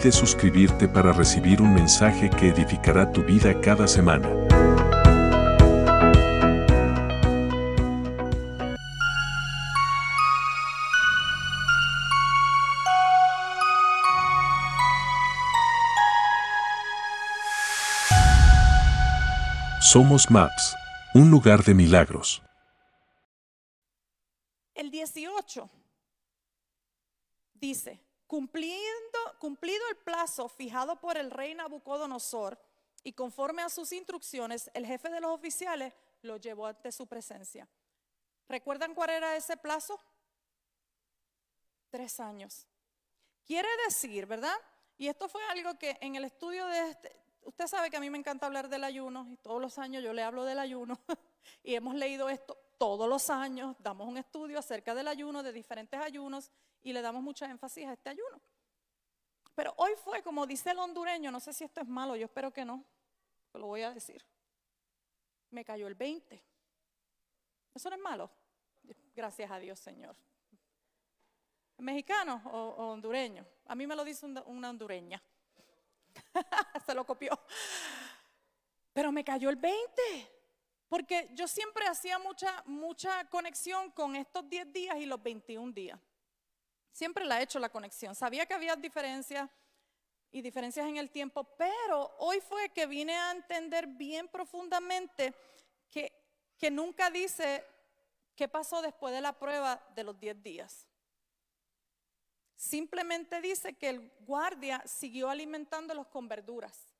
[0.00, 4.28] Olvides suscribirte para recibir un mensaje que edificará tu vida cada semana.
[19.80, 20.76] Somos Maps,
[21.14, 22.42] un lugar de milagros.
[24.74, 25.68] El 18
[27.54, 32.56] dice, cumpliendo, cumplido el plazo fijado por el rey Nabucodonosor
[33.02, 37.68] y conforme a sus instrucciones, el jefe de los oficiales lo llevó ante su presencia.
[38.48, 39.98] ¿Recuerdan cuál era ese plazo?
[41.90, 42.68] Tres años.
[43.44, 44.56] Quiere decir, ¿verdad?
[44.96, 48.10] Y esto fue algo que en el estudio de este, usted sabe que a mí
[48.10, 51.00] me encanta hablar del ayuno y todos los años yo le hablo del ayuno
[51.64, 56.00] y hemos leído esto todos los años, damos un estudio acerca del ayuno, de diferentes
[56.00, 56.50] ayunos
[56.82, 58.40] y le damos mucha énfasis a este ayuno.
[59.54, 62.50] Pero hoy fue, como dice el hondureño, no sé si esto es malo, yo espero
[62.50, 62.82] que no,
[63.52, 64.24] lo voy a decir.
[65.50, 66.42] Me cayó el 20.
[67.74, 68.30] ¿Eso no es malo?
[69.14, 70.16] Gracias a Dios, Señor.
[71.76, 73.46] ¿Mexicano o, hondureño?
[73.66, 75.22] A mí me lo dice una hondureña.
[76.86, 77.38] Se lo copió.
[78.94, 80.39] Pero me cayó el 20.
[80.90, 86.00] Porque yo siempre hacía mucha, mucha conexión con estos 10 días y los 21 días.
[86.90, 88.12] Siempre la he hecho la conexión.
[88.16, 89.48] Sabía que había diferencias
[90.32, 95.32] y diferencias en el tiempo, pero hoy fue que vine a entender bien profundamente
[95.88, 96.12] que,
[96.58, 97.64] que nunca dice
[98.34, 100.88] qué pasó después de la prueba de los 10 días.
[102.56, 106.92] Simplemente dice que el guardia siguió alimentándolos con verduras.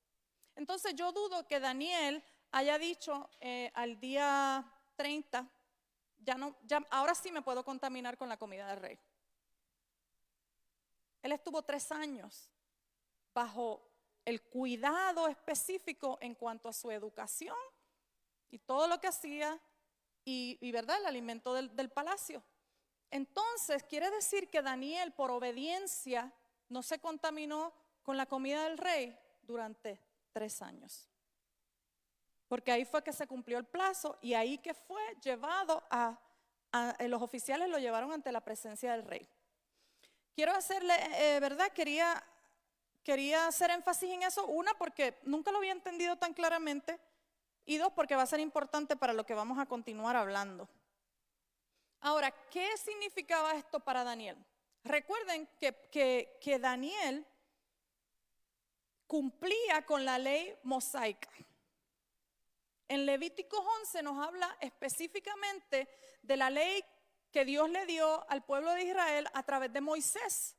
[0.54, 2.22] Entonces yo dudo que Daniel
[2.53, 4.65] haya dicho eh, al día
[4.97, 5.49] 30,
[6.19, 6.56] ya no,
[6.91, 8.99] ahora sí me puedo contaminar con la comida del rey.
[11.22, 12.50] Él estuvo tres años
[13.34, 13.87] bajo
[14.25, 17.56] el cuidado específico en cuanto a su educación
[18.50, 19.61] y todo lo que hacía
[20.25, 22.43] y, verdad, el alimento del palacio.
[23.11, 26.32] Entonces, quiere decir que Daniel, por obediencia,
[26.69, 27.72] no se contaminó
[28.03, 30.00] con la comida del rey durante
[30.32, 31.09] tres años.
[32.50, 36.19] Porque ahí fue que se cumplió el plazo y ahí que fue llevado a,
[37.06, 39.28] los oficiales lo llevaron ante la presencia del rey.
[40.34, 41.71] Quiero hacerle, eh, ¿verdad?
[41.72, 42.21] Quería,
[43.05, 44.49] quería hacer énfasis en eso.
[44.49, 46.99] Una, porque nunca lo había entendido tan claramente.
[47.66, 50.69] Y dos, porque va a ser importante para lo que vamos a continuar hablando.
[52.00, 54.37] Ahora, ¿qué significaba esto para Daniel?
[54.82, 57.25] Recuerden que, que, Daniel
[59.06, 61.31] cumplía con la ley mosaica.
[62.90, 65.88] En Levítico 11 nos habla específicamente
[66.22, 66.84] de la ley
[67.30, 70.56] que Dios le dio al pueblo de Israel a través de Moisés.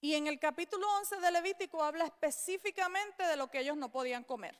[0.00, 4.24] Y en el capítulo 11 de Levítico habla específicamente de lo que ellos no podían
[4.24, 4.58] comer.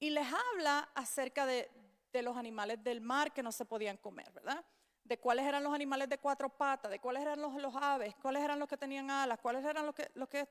[0.00, 1.70] Y les habla acerca de,
[2.14, 4.64] los animales del mar que no se podían comer, ¿verdad?
[5.04, 8.42] De cuáles eran los animales de cuatro patas, de cuáles eran los, los aves, cuáles
[8.42, 10.48] eran los que tenían alas, cuáles eran los que, los que...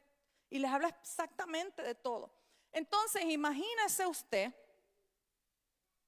[0.50, 2.41] Y les habla exactamente de todo.
[2.72, 4.54] Entonces, imagínese usted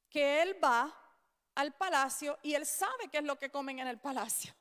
[0.10, 0.96] que él va
[1.56, 4.54] al palacio y él sabe qué es lo que comen en el palacio.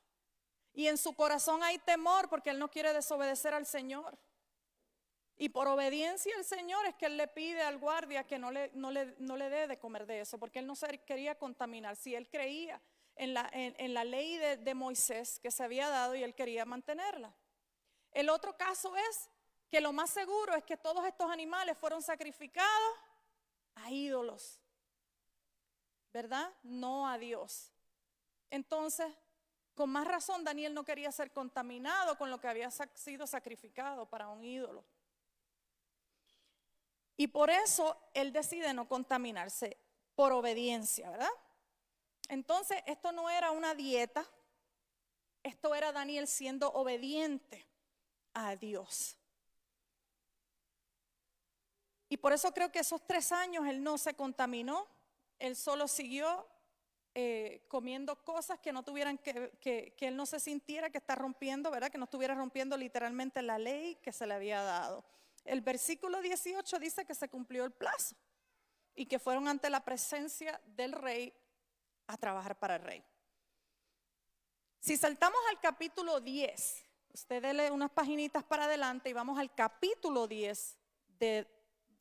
[0.73, 4.17] Y en su corazón hay temor porque él no quiere desobedecer al Señor.
[5.37, 8.69] Y por obediencia al Señor es que Él le pide al guardia que no le,
[8.73, 11.95] no le, no le dé de comer de eso, porque Él no se quería contaminar.
[11.95, 12.81] Si Él creía
[13.15, 16.65] en la, en, la ley de, de Moisés que se había dado y Él quería
[16.65, 17.35] mantenerla.
[18.11, 19.29] El otro caso es
[19.73, 22.95] que lo más seguro es que todos estos animales fueron sacrificados
[23.73, 24.59] a ídolos,
[26.13, 26.53] ¿verdad?
[26.61, 27.71] No a Dios.
[28.51, 29.11] Entonces,
[29.73, 34.27] con más razón, Daniel no quería ser contaminado con lo que había sido sacrificado para
[34.27, 34.85] un ídolo.
[37.17, 39.79] Y por eso él decide no contaminarse
[40.13, 41.33] por obediencia, ¿verdad?
[42.29, 44.23] Entonces, esto no era una dieta,
[45.41, 47.65] esto era Daniel siendo obediente
[48.35, 49.17] a Dios.
[52.13, 54.85] Y por eso creo que esos tres años él no se contaminó,
[55.39, 56.47] él solo siguió
[57.15, 61.71] eh, comiendo cosas que no tuvieran que, que, él no se sintiera que está rompiendo,
[61.71, 61.89] ¿verdad?
[61.89, 65.03] Que no estuviera rompiendo literalmente la ley que se le había dado.
[65.43, 68.15] El versículo 18 dice que se cumplió el plazo
[68.93, 71.33] y que fueron ante la presencia del rey
[72.05, 73.03] a trabajar para el rey.
[74.79, 80.27] Si saltamos al capítulo 10, usted dele unas paginitas para adelante y vamos al capítulo
[80.27, 80.77] 10
[81.17, 81.52] de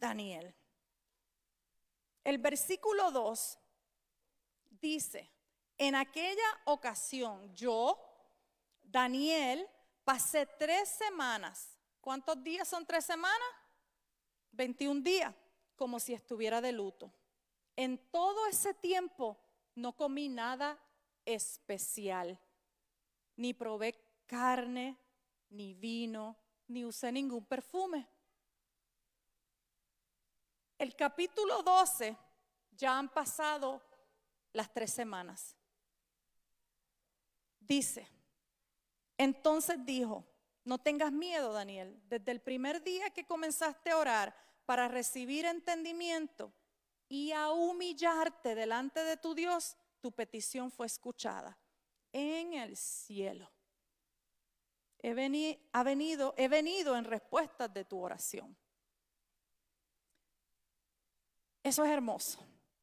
[0.03, 0.53] Daniel.
[2.25, 3.59] El versículo 2
[4.81, 5.31] dice,
[5.79, 8.01] en aquella ocasión yo,
[8.83, 9.65] Daniel,
[10.03, 11.79] pasé tres semanas.
[12.01, 13.49] ¿Cuántos días son tres semanas?
[14.51, 15.33] 21 días,
[15.77, 17.13] como si estuviera de luto.
[17.77, 19.39] En todo ese tiempo
[19.77, 20.81] no comí nada
[21.25, 22.41] especial,
[23.37, 23.95] ni probé
[24.27, 24.99] carne,
[25.51, 28.09] ni vino, ni usé ningún perfume.
[30.83, 32.17] El capítulo 12
[32.73, 33.81] ya han pasado
[34.53, 35.55] las tres semanas.
[37.61, 38.11] Dice,
[39.17, 40.25] entonces dijo,
[40.65, 44.37] no tengas miedo, Daniel, desde el primer día que comenzaste a orar
[44.67, 46.53] para recibir entendimiento
[47.09, 51.57] y a humillarte delante de tu Dios, tu petición fue escuchada
[52.11, 53.49] en el cielo.
[54.99, 55.11] He
[55.73, 58.57] ha venido, he venido en respuesta de tu oración.
[61.63, 62.39] Eso es hermoso.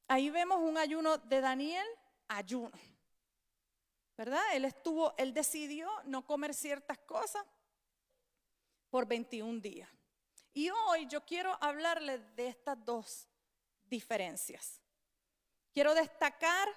[0.08, 1.86] Ahí vemos un ayuno de Daniel,
[2.28, 2.72] ayuno.
[4.18, 4.42] ¿Verdad?
[4.54, 7.46] Él estuvo, él decidió no comer ciertas cosas
[8.90, 9.90] por 21 días.
[10.54, 13.28] Y hoy yo quiero hablarles de estas dos
[13.86, 14.82] diferencias.
[15.72, 16.68] Quiero destacar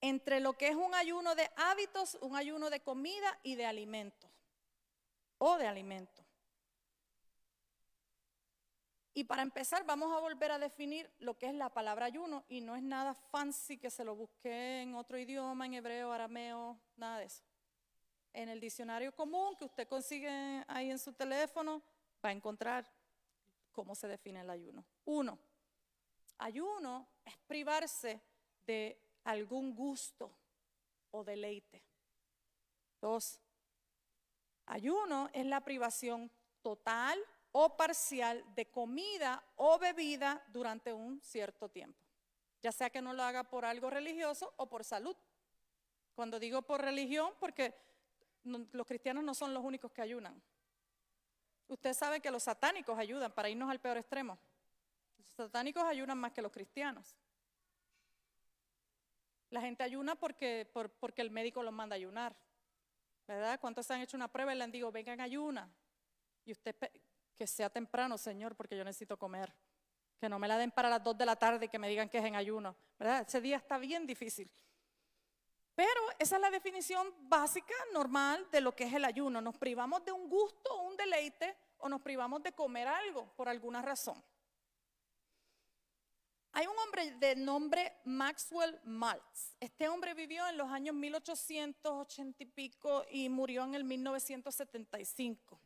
[0.00, 4.30] entre lo que es un ayuno de hábitos, un ayuno de comida y de alimentos.
[5.38, 6.23] O de alimentos.
[9.16, 12.60] Y para empezar, vamos a volver a definir lo que es la palabra ayuno y
[12.60, 17.18] no es nada fancy que se lo busque en otro idioma, en hebreo, arameo, nada
[17.18, 17.44] de eso.
[18.32, 21.80] En el diccionario común que usted consigue ahí en su teléfono,
[22.24, 22.90] va a encontrar
[23.70, 24.84] cómo se define el ayuno.
[25.04, 25.38] Uno,
[26.38, 28.20] ayuno es privarse
[28.66, 30.36] de algún gusto
[31.12, 31.84] o deleite.
[33.00, 33.38] Dos,
[34.66, 36.32] ayuno es la privación
[36.62, 37.16] total
[37.56, 42.02] o parcial de comida o bebida durante un cierto tiempo.
[42.60, 45.16] Ya sea que no lo haga por algo religioso o por salud.
[46.16, 47.72] Cuando digo por religión, porque
[48.42, 50.42] los cristianos no son los únicos que ayunan.
[51.68, 54.36] Usted sabe que los satánicos ayudan para irnos al peor extremo.
[55.18, 57.16] Los satánicos ayunan más que los cristianos.
[59.50, 60.68] La gente ayuna porque,
[60.98, 62.34] porque el médico los manda ayunar.
[63.28, 63.60] ¿Verdad?
[63.60, 65.70] ¿Cuántos han hecho una prueba y le han dicho, vengan ayuna?
[66.44, 66.74] Y usted
[67.34, 69.54] que sea temprano, Señor, porque yo necesito comer.
[70.20, 72.08] Que no me la den para las 2 de la tarde y que me digan
[72.08, 72.76] que es en ayuno.
[72.98, 73.24] ¿Verdad?
[73.26, 74.50] Ese día está bien difícil.
[75.74, 79.40] Pero esa es la definición básica, normal, de lo que es el ayuno.
[79.40, 83.82] Nos privamos de un gusto, un deleite, o nos privamos de comer algo por alguna
[83.82, 84.22] razón.
[86.52, 89.56] Hay un hombre de nombre Maxwell Maltz.
[89.58, 95.60] Este hombre vivió en los años 1880 y pico y murió en el 1975.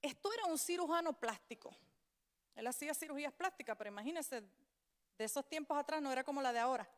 [0.00, 1.74] Esto era un cirujano plástico.
[2.54, 6.58] Él hacía cirugías plásticas, pero imagínense, de esos tiempos atrás no era como la de
[6.58, 6.88] ahora.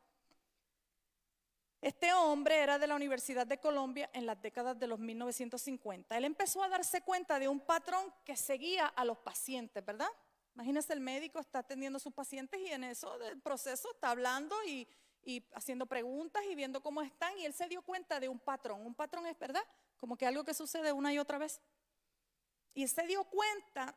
[1.80, 6.16] Este hombre era de la Universidad de Colombia en las décadas de los 1950.
[6.16, 10.08] Él empezó a darse cuenta de un patrón que seguía a los pacientes, ¿verdad?
[10.54, 14.54] Imagínense, el médico está atendiendo a sus pacientes y en eso del proceso está hablando
[14.66, 14.86] y,
[15.24, 17.38] y haciendo preguntas y viendo cómo están.
[17.38, 18.84] Y él se dio cuenta de un patrón.
[18.84, 19.62] Un patrón es, ¿verdad?
[19.96, 21.62] Como que algo que sucede una y otra vez.
[22.74, 23.94] Y se dio cuenta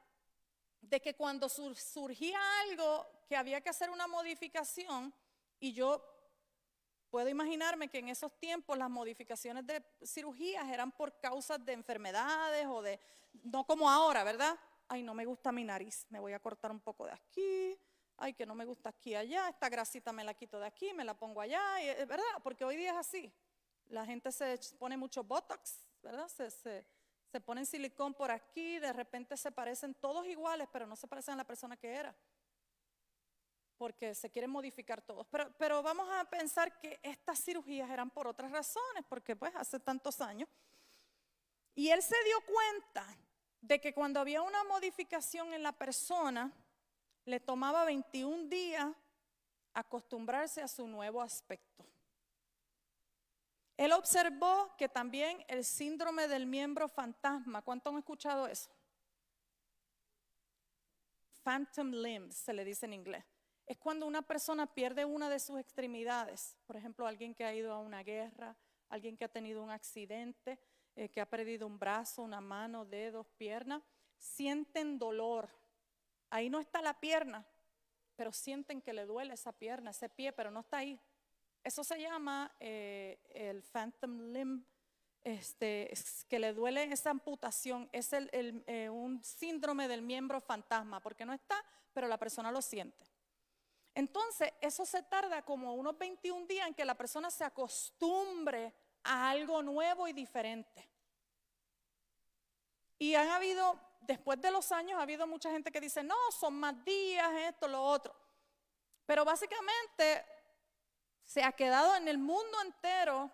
[0.82, 5.14] de que cuando surgía algo que había que hacer una modificación,
[5.60, 6.04] y yo
[7.10, 12.66] puedo imaginarme que en esos tiempos las modificaciones de cirugías eran por causas de enfermedades
[12.66, 13.00] o de,
[13.44, 14.58] no como ahora, ¿verdad?
[14.88, 17.80] Ay, no me gusta mi nariz, me voy a cortar un poco de aquí,
[18.18, 21.04] ay, que no me gusta aquí allá, esta grasita me la quito de aquí, me
[21.04, 21.62] la pongo allá,
[22.08, 22.24] ¿verdad?
[22.42, 23.32] Porque hoy día es así.
[23.90, 26.28] La gente se pone mucho Botox, ¿verdad?
[26.28, 26.86] Se,
[27.34, 31.34] se ponen silicón por aquí, de repente se parecen todos iguales, pero no se parecen
[31.34, 32.16] a la persona que era.
[33.76, 35.26] Porque se quieren modificar todos.
[35.58, 40.22] Pero, vamos a pensar que estas cirugías eran por otras razones, porque pues hace tantos
[40.22, 40.48] años.
[41.74, 43.18] Y él se dio cuenta
[43.62, 46.52] de que cuando había una modificación en la persona,
[47.26, 48.94] le tomaba 21 días
[49.74, 51.84] acostumbrarse a su nuevo aspecto.
[53.78, 58.70] Él observó que también el síndrome del miembro fantasma, ¿cuánto han escuchado eso?
[61.44, 63.26] Phantom limbs se le dice en inglés.
[63.66, 66.58] Es cuando una persona pierde una de sus extremidades.
[66.66, 68.56] Por ejemplo, alguien que ha ido a una guerra,
[68.90, 70.60] alguien que ha tenido un accidente,
[70.96, 73.82] eh, que ha perdido un brazo, una mano, dedos, piernas,
[74.18, 75.50] sienten dolor
[76.34, 77.46] ahí no está la pierna,
[78.16, 81.00] pero sienten que le duele esa pierna, ese pie, pero no está ahí.
[81.64, 84.66] Eso se llama eh, el phantom limb,
[85.24, 85.94] este,
[86.28, 91.64] que le duele esa amputación, es eh, un síndrome del miembro fantasma, porque no está,
[91.94, 93.08] pero la persona lo siente.
[93.96, 99.30] Entonces, eso se tarda como unos 21 días en que la persona se acostumbre a
[99.30, 100.90] algo nuevo y diferente.
[102.98, 106.56] Y han habido, después de los años, ha habido mucha gente que dice, no, son
[106.56, 108.14] más días, esto, lo otro.
[109.06, 110.26] Pero básicamente
[111.24, 113.32] se ha quedado en el mundo entero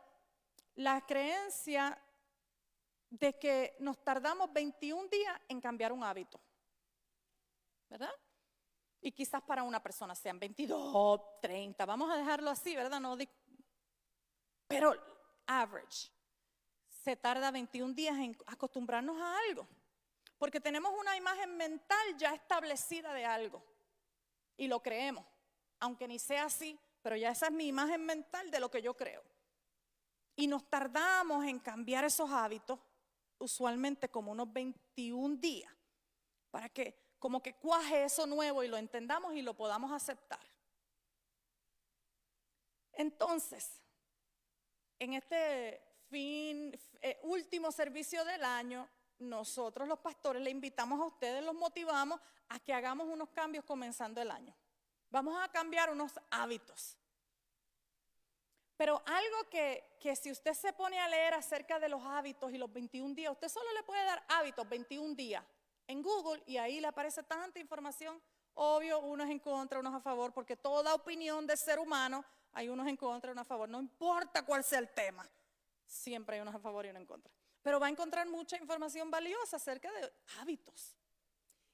[0.75, 1.97] la creencia
[3.09, 6.39] de que nos tardamos 21 días en cambiar un hábito.
[7.89, 8.13] ¿Verdad?
[9.01, 13.01] Y quizás para una persona sean 22, 30, vamos a dejarlo así, ¿verdad?
[14.67, 14.93] Pero
[15.47, 16.11] average
[16.89, 19.67] se tarda 21 días en acostumbrarnos a algo,
[20.37, 23.63] porque tenemos una imagen mental ya establecida de algo
[24.57, 25.25] y lo creemos,
[25.79, 28.95] aunque ni sea así, pero ya esa es mi imagen mental de lo que yo
[28.95, 29.23] creo.
[30.35, 32.79] Y nos tardamos en cambiar esos hábitos,
[33.37, 35.73] usualmente como unos 21 días,
[36.51, 40.39] para que como que cuaje eso nuevo y lo entendamos y lo podamos aceptar.
[42.93, 43.81] Entonces,
[44.97, 48.89] en este fin, eh, último servicio del año,
[49.19, 54.21] nosotros los pastores le invitamos a ustedes, los motivamos a que hagamos unos cambios comenzando
[54.21, 54.55] el año.
[55.09, 56.97] Vamos a cambiar unos hábitos.
[58.77, 62.57] Pero algo que, que, si usted se pone a leer acerca de los hábitos y
[62.57, 65.43] los 21 días, usted solo le puede dar hábitos 21 días
[65.87, 68.21] en Google y ahí le aparece tanta información.
[68.53, 72.23] Obvio, unos en contra, unos a favor, porque toda opinión de ser humano
[72.53, 73.67] hay unos en contra, unos a favor.
[73.67, 75.29] No importa cuál sea el tema,
[75.85, 77.31] siempre hay unos a favor y unos en contra.
[77.61, 80.95] Pero va a encontrar mucha información valiosa acerca de hábitos.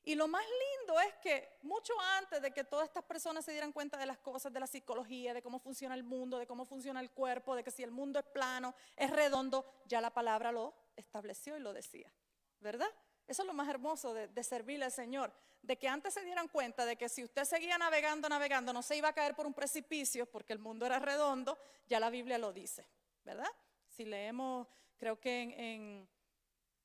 [0.08, 3.72] Y lo más lindo es que mucho antes de que todas estas personas se dieran
[3.72, 7.00] cuenta de las cosas, de la psicología, de cómo funciona el mundo, de cómo funciona
[7.00, 10.76] el cuerpo, de que si el mundo es plano, es redondo, ya la palabra lo
[10.96, 12.14] estableció y lo decía,
[12.60, 12.88] ¿verdad?
[13.28, 15.34] Eso es lo más hermoso de, servirle al Señor,
[15.64, 18.98] de que antes se dieran cuenta de que si usted seguía navegando, navegando, no se
[18.98, 21.58] iba a caer por un precipicio porque el mundo era redondo,
[21.88, 22.88] ya la Biblia lo dice,
[23.24, 23.50] ¿verdad?
[23.90, 26.10] Si leemos, creo que en, en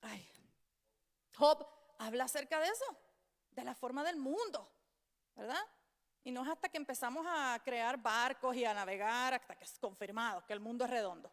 [0.00, 0.26] ay,
[1.36, 1.66] Job
[1.98, 2.96] habla acerca de eso,
[3.60, 4.68] de la forma del mundo,
[5.36, 5.62] ¿verdad?
[6.24, 9.78] Y no es hasta que empezamos a crear barcos y a navegar hasta que es
[9.78, 11.32] confirmado que el mundo es redondo.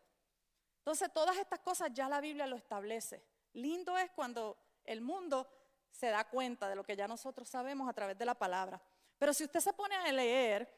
[0.79, 3.23] Entonces todas estas cosas ya la Biblia lo establece.
[3.53, 5.47] Lindo es cuando el mundo
[5.91, 8.81] se da cuenta de lo que ya nosotros sabemos a través de la palabra.
[9.17, 10.71] Pero si usted se pone a leer,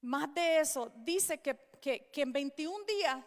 [0.00, 3.24] más de eso, dice que, que, en 21 días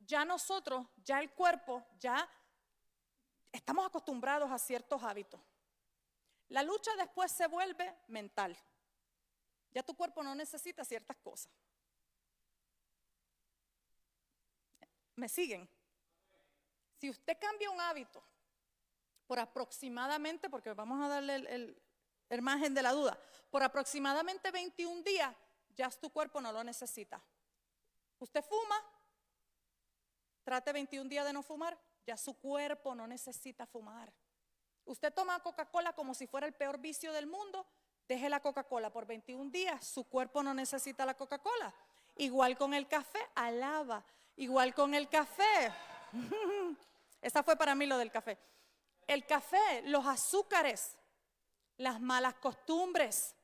[0.00, 2.28] ya nosotros, ya el cuerpo, ya
[3.50, 5.40] estamos acostumbrados a ciertos hábitos.
[6.48, 8.56] La lucha después se vuelve mental.
[9.72, 11.52] Ya tu cuerpo no necesita ciertas cosas.
[15.16, 15.68] ¿Me siguen?
[16.98, 18.22] Si usted cambia un hábito
[19.26, 23.18] por aproximadamente, porque vamos a darle el, margen de la duda,
[23.50, 25.34] por aproximadamente 21 días,
[25.76, 27.22] ya tu cuerpo no lo necesita.
[28.18, 28.76] Usted fuma,
[30.42, 34.12] trate 21 días de no fumar, ya su cuerpo no necesita fumar.
[34.88, 37.66] Usted toma Coca-Cola como si fuera el peor vicio del mundo,
[38.08, 41.72] deje la Coca-Cola por 21 días, su cuerpo no necesita la Coca-Cola.
[42.16, 44.04] Igual con el café, alaba.
[44.36, 45.72] Igual con el café.
[47.22, 48.38] Esa fue para mí lo del café
[49.08, 50.96] el café, los azúcares,
[51.78, 53.34] las malas costumbres.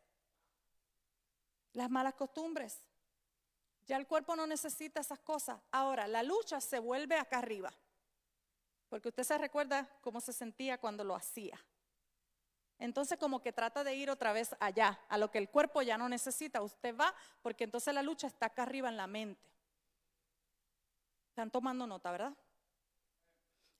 [1.72, 2.78] Las malas costumbres.
[3.86, 5.58] Ya el cuerpo no necesita esas cosas.
[5.72, 7.72] Ahora, la lucha se vuelve acá arriba.
[8.94, 11.60] Porque usted se recuerda cómo se sentía cuando lo hacía.
[12.78, 15.98] Entonces como que trata de ir otra vez allá, a lo que el cuerpo ya
[15.98, 16.62] no necesita.
[16.62, 19.50] Usted va porque entonces la lucha está acá arriba en la mente.
[21.30, 22.36] Están tomando nota, ¿verdad?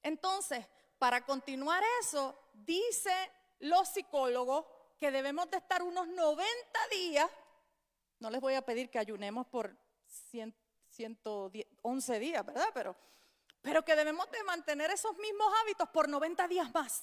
[0.02, 0.66] Entonces,
[0.98, 3.14] para continuar eso, dice
[3.60, 4.66] los psicólogos
[4.98, 6.44] que debemos de estar unos 90
[6.90, 7.30] días,
[8.18, 9.78] no les voy a pedir que ayunemos por
[10.88, 12.70] 111 días, ¿verdad?
[12.74, 12.96] Pero,
[13.64, 17.02] pero que debemos de mantener esos mismos hábitos por 90 días más.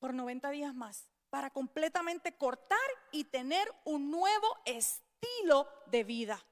[0.00, 2.76] Por 90 días más, para completamente cortar
[3.12, 6.44] y tener un nuevo estilo de vida.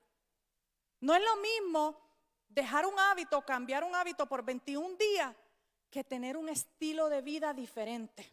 [1.00, 2.00] No es lo mismo
[2.48, 5.34] dejar un hábito, cambiar un hábito por 21 días,
[5.90, 8.32] que tener un estilo de vida diferente.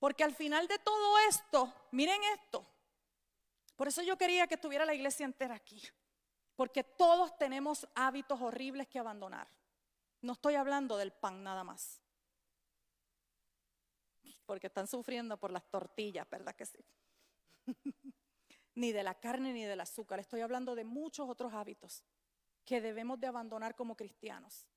[0.00, 2.66] Porque al final de todo esto, miren esto,
[3.76, 5.80] por eso yo quería que estuviera la iglesia entera aquí,
[6.56, 9.46] porque todos tenemos hábitos horribles que abandonar.
[10.22, 12.00] No estoy hablando del pan nada más.
[14.46, 16.78] porque están sufriendo por las tortillas, ¿verdad que sí?
[18.76, 20.20] ni de la carne ni del azúcar.
[20.20, 22.04] Estoy hablando de muchos otros hábitos
[22.64, 24.68] que debemos de abandonar como cristianos.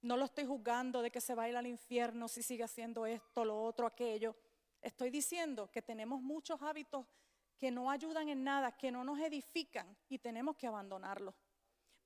[0.00, 3.04] No lo estoy juzgando de que se va a ir al infierno si sigue haciendo
[3.04, 4.36] esto, lo otro, aquello.
[4.80, 7.06] Estoy diciendo que tenemos muchos hábitos
[7.58, 11.34] que no ayudan en nada, que no nos edifican y tenemos que abandonarlos.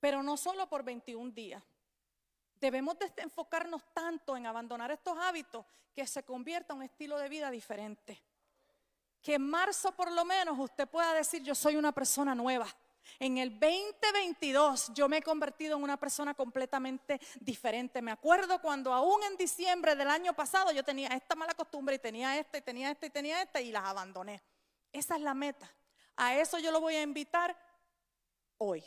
[0.00, 1.62] Pero no solo por 21 días.
[2.61, 5.64] Debemos de enfocarnos tanto en abandonar estos hábitos
[5.95, 8.23] que se convierta en un estilo de vida diferente.
[9.23, 12.67] Que en marzo por lo menos usted pueda decir yo soy una persona nueva.
[13.19, 18.02] En el 2022 yo me he convertido en una persona completamente diferente.
[18.02, 21.99] Me acuerdo cuando aún en diciembre del año pasado yo tenía esta mala costumbre y
[21.99, 24.43] tenía esta y tenía esta y tenía esta y las abandoné.
[24.99, 25.73] Esa es la meta.
[26.17, 27.57] A eso yo lo voy a invitar
[28.59, 28.83] hoy.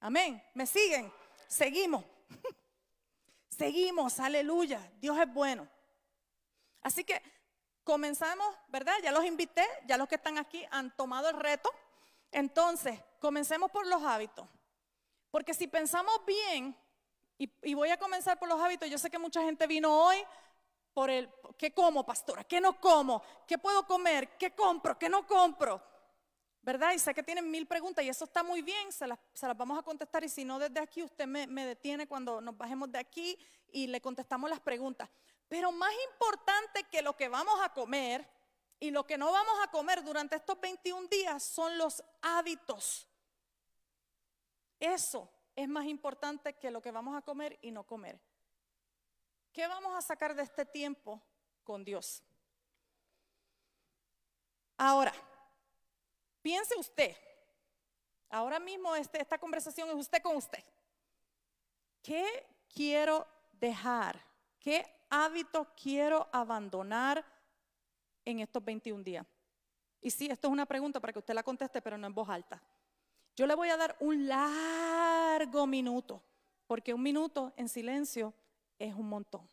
[0.00, 0.42] Amén.
[0.54, 1.12] ¿Me siguen?
[1.46, 2.04] Seguimos.
[3.48, 4.80] Seguimos, aleluya.
[5.00, 5.68] Dios es bueno.
[6.82, 7.22] Así que
[7.84, 8.94] comenzamos, ¿verdad?
[9.04, 11.70] Ya los invité, ya los que están aquí han tomado el reto.
[12.32, 14.48] Entonces, comencemos por los hábitos.
[15.30, 16.76] Porque si pensamos bien,
[17.38, 20.16] y, voy a comenzar por los hábitos, yo sé que mucha gente vino hoy
[20.92, 22.44] por el, ¿qué como, pastora?
[22.44, 23.22] ¿Qué no como?
[23.46, 24.36] ¿Qué puedo comer?
[24.36, 24.98] ¿Qué compro?
[24.98, 25.82] ¿Qué no compro?
[26.62, 26.92] ¿Verdad?
[26.92, 29.18] Y sé que tienen mil preguntas y eso está muy bien, se las,
[29.56, 32.92] vamos a contestar y si no desde aquí usted me, me detiene cuando nos bajemos
[32.92, 33.38] de aquí
[33.72, 35.08] y le contestamos las preguntas.
[35.48, 38.28] Pero más importante que lo que vamos a comer
[38.78, 43.06] y lo que no vamos a comer durante estos 21 días son los hábitos.
[44.78, 48.20] Eso es más importante que lo que vamos a comer y no comer.
[49.52, 51.20] ¿Qué vamos a sacar de este tiempo
[51.64, 52.22] con Dios?
[54.76, 55.12] Ahora,
[56.40, 57.16] piense usted,
[58.30, 60.64] ahora mismo este, esta conversación es usted con usted.
[62.02, 64.24] ¿Qué quiero dejar?
[64.58, 67.24] ¿Qué hábito quiero abandonar
[68.24, 69.26] en estos 21 días?
[70.00, 72.28] Y sí, esto es una pregunta para que usted la conteste, pero no en voz
[72.28, 72.62] alta.
[73.36, 76.22] Yo le voy a dar un largo minuto,
[76.66, 78.32] porque un minuto en silencio
[78.80, 79.48] es un montón.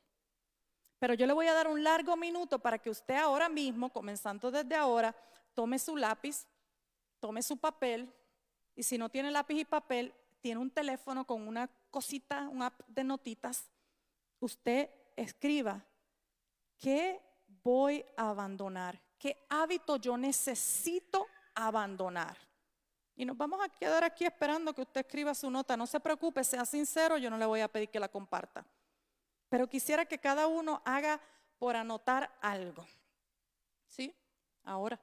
[0.97, 4.49] Pero yo le voy a dar un largo minuto para que usted ahora mismo, comenzando
[4.49, 5.15] desde ahora,
[5.53, 6.47] tome su lápiz,
[7.19, 8.11] tome su papel,
[8.75, 12.79] y si no tiene lápiz y papel, tiene un teléfono con una cosita, un app
[12.87, 13.69] de notitas,
[14.39, 15.85] usted escriba,
[16.77, 17.21] ¿qué
[17.63, 18.99] voy a abandonar?
[19.19, 22.37] ¿Qué hábito yo necesito abandonar?
[23.15, 25.75] Y nos vamos a quedar aquí esperando que usted escriba su nota.
[25.75, 28.63] No se preocupe, sea sincero, yo no le voy a pedir que la comparta.
[29.49, 31.21] Pero quisiera que cada uno haga
[31.57, 32.85] por anotar algo.
[33.87, 34.13] ¿Sí?
[34.63, 34.99] Ahora.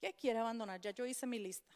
[0.00, 0.80] ¿Qué quiere abandonar?
[0.80, 1.74] Ya yo hice mi lista.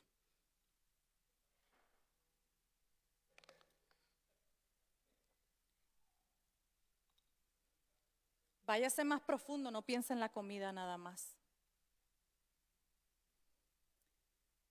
[8.66, 11.35] Váyase más profundo, no piense en la comida nada más.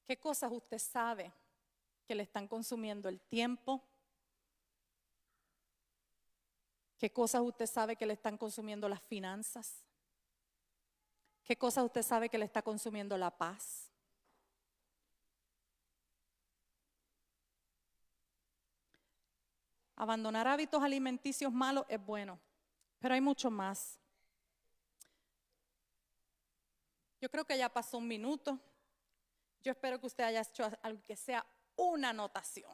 [0.05, 1.33] ¿Qué cosas usted sabe
[2.05, 3.83] que le están consumiendo el tiempo?
[6.97, 9.83] ¿Qué cosas usted sabe que le están consumiendo las finanzas?
[11.43, 13.91] ¿Qué cosas usted sabe que le está consumiendo la paz?
[19.95, 22.39] Abandonar hábitos alimenticios malos es bueno.
[22.99, 23.99] Pero hay mucho más.
[27.21, 28.59] Yo creo que ya pasó un minuto.
[29.61, 32.71] Yo espero que usted haya hecho algo que sea una anotación.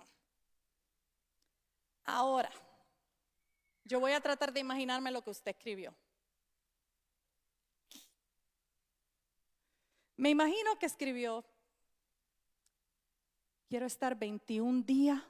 [2.06, 2.52] Ahora,
[3.84, 5.96] yo voy a tratar de imaginarme lo que usted escribió.
[10.16, 11.44] Me imagino que escribió,
[13.68, 15.22] quiero estar 21 días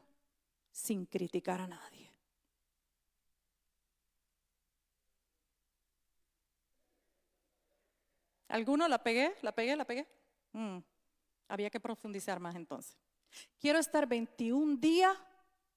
[0.72, 2.12] sin criticar a nadie.
[8.50, 9.36] ¿Alguno la pegué?
[9.42, 9.76] ¿La pegué?
[9.76, 10.08] ¿La pegué?
[10.52, 10.78] Mm,
[11.48, 12.96] había que profundizar más entonces.
[13.58, 15.18] Quiero estar 21 días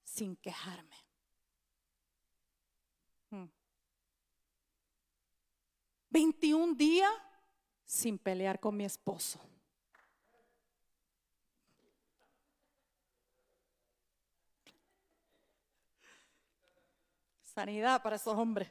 [0.03, 1.06] sin quejarme.
[6.17, 6.77] 21 mm.
[6.77, 7.13] días
[7.85, 9.39] sin pelear con mi esposo.
[17.43, 18.67] Sanidad para esos hombres.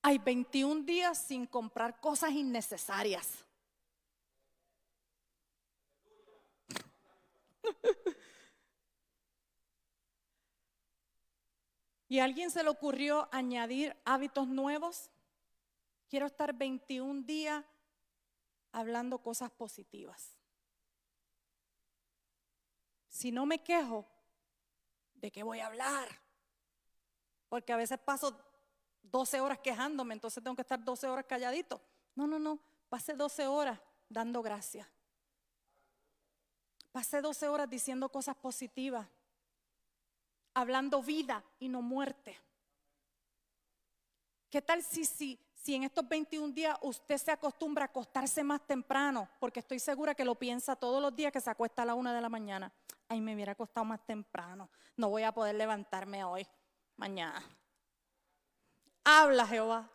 [0.00, 3.44] Hay 21 días sin comprar cosas innecesarias.
[12.14, 15.10] ¿Y a alguien se le ocurrió añadir hábitos nuevos?
[16.08, 17.64] Quiero estar 21 días
[18.70, 20.36] hablando cosas positivas.
[23.08, 24.06] Si no me quejo,
[25.16, 26.06] ¿de qué voy a hablar?
[27.48, 28.32] Porque a veces paso
[29.02, 31.82] 12 horas quejándome, entonces tengo que estar 12 horas calladito.
[32.14, 34.86] No, no, no, pase 12 horas dando gracias.
[36.92, 39.08] Pasé 12 horas diciendo cosas positivas,
[40.54, 42.40] hablando vida y no muerte.
[44.48, 48.64] ¿Qué tal si, si, si en estos 21 días usted se acostumbra a acostarse más
[48.66, 49.28] temprano?
[49.40, 52.14] Porque estoy segura que lo piensa todos los días que se acuesta a la una
[52.14, 52.72] de la mañana.
[53.08, 54.70] Ay, me hubiera acostado más temprano.
[54.96, 56.46] No voy a poder levantarme hoy,
[56.96, 57.42] mañana.
[59.04, 59.90] Habla Jehová.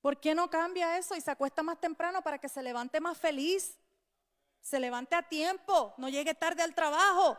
[0.00, 3.18] ¿Por qué no cambia eso y se acuesta más temprano para que se levante más
[3.18, 3.76] feliz?
[4.60, 7.38] Se levante a tiempo, no llegue tarde al trabajo.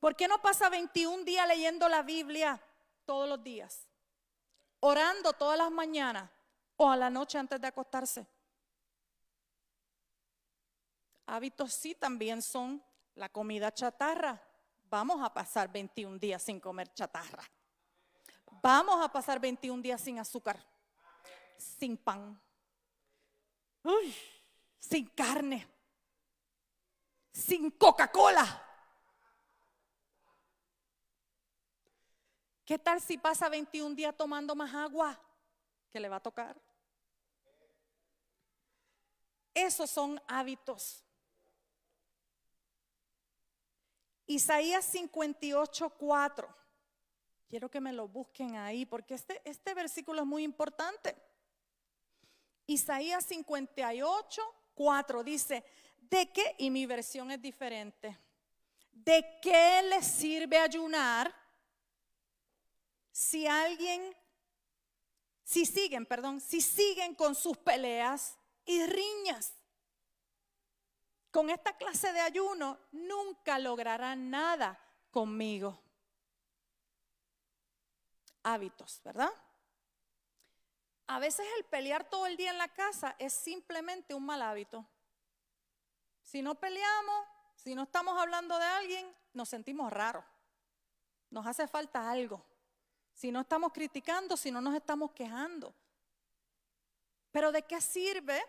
[0.00, 2.62] ¿Por qué no pasa 21 días leyendo la Biblia
[3.04, 3.86] todos los días?
[4.80, 6.30] Orando todas las mañanas
[6.76, 8.26] o a la noche antes de acostarse.
[11.26, 12.82] Hábitos sí también son
[13.14, 14.40] la comida chatarra.
[14.84, 17.42] Vamos a pasar 21 días sin comer chatarra.
[18.62, 20.64] Vamos a pasar 21 días sin azúcar,
[21.56, 22.40] sin pan.
[24.78, 25.66] Sin carne,
[27.32, 28.65] sin Coca-Cola.
[32.66, 35.18] ¿Qué tal si pasa 21 días tomando más agua?
[35.96, 36.60] que le va a tocar?
[39.54, 41.02] Esos son hábitos.
[44.26, 46.54] Isaías 58, 4.
[47.48, 51.16] Quiero que me lo busquen ahí porque este, este versículo es muy importante.
[52.66, 54.42] Isaías 58,
[54.74, 55.64] 4 dice,
[55.96, 56.56] ¿de qué?
[56.58, 58.18] Y mi versión es diferente.
[58.92, 61.45] ¿De qué le sirve ayunar
[63.16, 64.14] si alguien,
[65.42, 69.54] si siguen, perdón, si siguen con sus peleas y riñas?
[71.30, 74.78] Con esta clase de ayuno nunca lograrán nada
[75.10, 75.82] conmigo.
[78.42, 79.32] Hábitos, ¿verdad?
[81.06, 84.86] A veces el pelear todo el día en la casa es simplemente un mal hábito.
[86.20, 90.24] Si no peleamos, si no estamos hablando de alguien, nos sentimos raros.
[91.30, 92.44] Nos hace falta algo.
[93.16, 95.74] Si no estamos criticando, si no nos estamos quejando.
[97.30, 98.44] Pero ¿de qué sirve?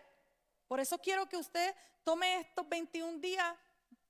[0.66, 3.56] Por eso quiero que usted tome estos 21 días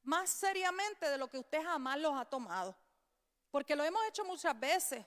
[0.03, 2.77] más seriamente de lo que usted jamás los ha tomado.
[3.53, 5.07] Porque lo hemos hecho muchas veces.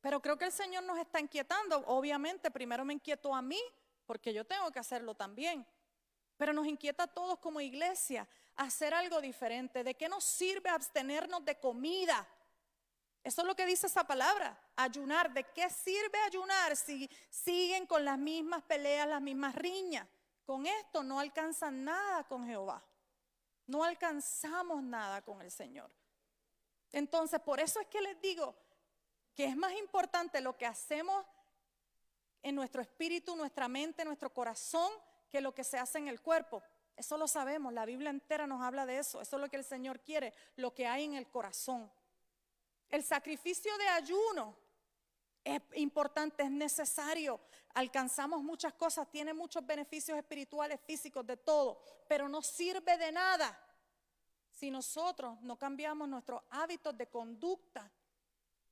[0.00, 1.84] Pero creo que el Señor nos está inquietando.
[1.86, 3.62] Obviamente, primero me inquietó a mí,
[4.04, 5.64] porque yo tengo que hacerlo también.
[6.36, 8.26] Pero nos inquieta a todos como iglesia
[8.56, 9.84] hacer algo diferente.
[9.84, 12.26] ¿De qué nos sirve abstenernos de comida?
[13.26, 15.32] Eso es lo que dice esa palabra, ayunar.
[15.32, 20.06] ¿De qué sirve ayunar si siguen con las mismas peleas, las mismas riñas?
[20.44, 22.80] Con esto no alcanzan nada con Jehová.
[23.66, 25.90] No alcanzamos nada con el Señor.
[26.92, 28.54] Entonces, por eso es que les digo,
[29.34, 31.26] que es más importante lo que hacemos
[32.44, 34.92] en nuestro espíritu, nuestra mente, nuestro corazón,
[35.32, 36.62] que lo que se hace en el cuerpo.
[36.94, 39.20] Eso lo sabemos, la Biblia entera nos habla de eso.
[39.20, 41.90] Eso es lo que el Señor quiere, lo que hay en el corazón.
[42.88, 44.56] El sacrificio de ayuno
[45.44, 47.40] es importante, es necesario.
[47.74, 53.62] Alcanzamos muchas cosas, tiene muchos beneficios espirituales, físicos, de todo, pero no sirve de nada
[54.50, 57.90] si nosotros no cambiamos nuestros hábitos de conducta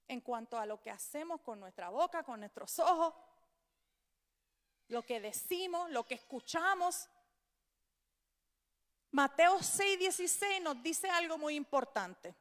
[0.09, 3.14] en cuanto a lo que hacemos con nuestra boca, con nuestros ojos,
[4.88, 7.09] lo que decimos, lo que escuchamos.
[9.11, 12.35] Mateo 6, 16 nos dice algo muy importante.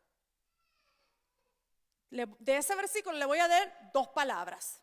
[2.39, 4.79] De ese versículo le voy a dar dos palabras.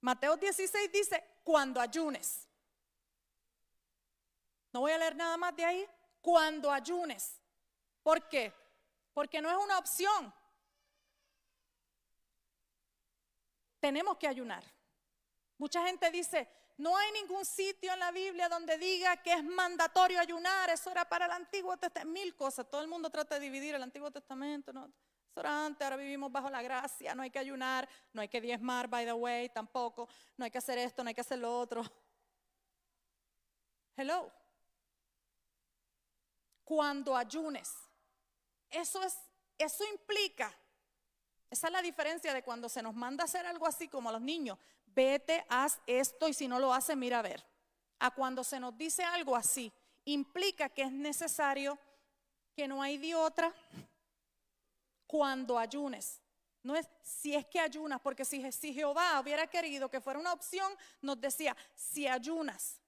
[0.00, 2.48] Mateo 16 dice, cuando ayunes.
[4.72, 5.86] No voy a leer nada más de ahí.
[6.20, 7.40] Cuando ayunes.
[8.02, 8.52] ¿Por qué?
[9.12, 10.32] Porque no es una opción.
[13.80, 14.62] tenemos que ayunar.
[15.58, 20.20] Mucha gente dice, no hay ningún sitio en la Biblia donde diga que es mandatorio
[20.20, 23.74] ayunar, eso era para el Antiguo Testamento, mil cosas, todo el mundo trata de dividir
[23.74, 24.90] el Antiguo Testamento, ¿no?
[25.46, 29.12] Ahora vivimos bajo la gracia, no hay que ayunar, no hay que diezmar, by the
[29.12, 31.82] way, tampoco, no hay que hacer esto, no hay que hacer lo otro.
[33.96, 34.30] Hello.
[36.64, 37.74] Cuando ayunes,
[38.70, 39.18] eso es,
[39.58, 40.54] eso implica
[41.50, 44.20] esa es la diferencia de cuando se nos manda hacer algo así como a los
[44.20, 44.56] niños.
[44.86, 47.44] Vete, haz esto y si no lo hace, mira a ver.
[47.98, 49.72] A cuando se nos dice algo así,
[50.04, 51.76] implica que es necesario,
[52.54, 53.52] que no hay de otra,
[55.10, 56.20] cuando ayunes.
[56.62, 60.32] No es si es que ayunas, porque si, si Jehová hubiera querido que fuera una
[60.32, 62.78] opción, nos decía, si ayunas.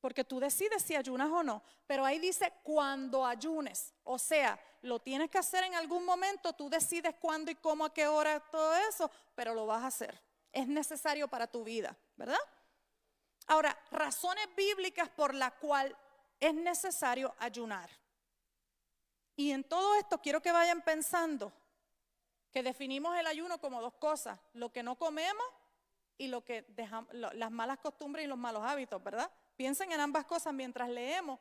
[0.00, 5.00] porque tú decides si ayunas o no, pero ahí dice cuando ayunes, o sea, lo
[5.00, 8.74] tienes que hacer en algún momento, tú decides cuándo y cómo, a qué hora, todo
[8.88, 10.18] eso, pero lo vas a hacer.
[10.52, 12.44] Es necesario para tu vida, ¿verdad?
[13.46, 15.94] Ahora, razones bíblicas por las cuales
[16.38, 17.90] es necesario ayunar.
[19.36, 21.52] Y en todo esto quiero que vayan pensando
[22.52, 25.44] que definimos el ayuno como dos cosas, lo que no comemos
[26.16, 29.30] y lo que dejamos, las malas costumbres y los malos hábitos, ¿verdad?
[29.56, 31.40] Piensen en ambas cosas mientras leemos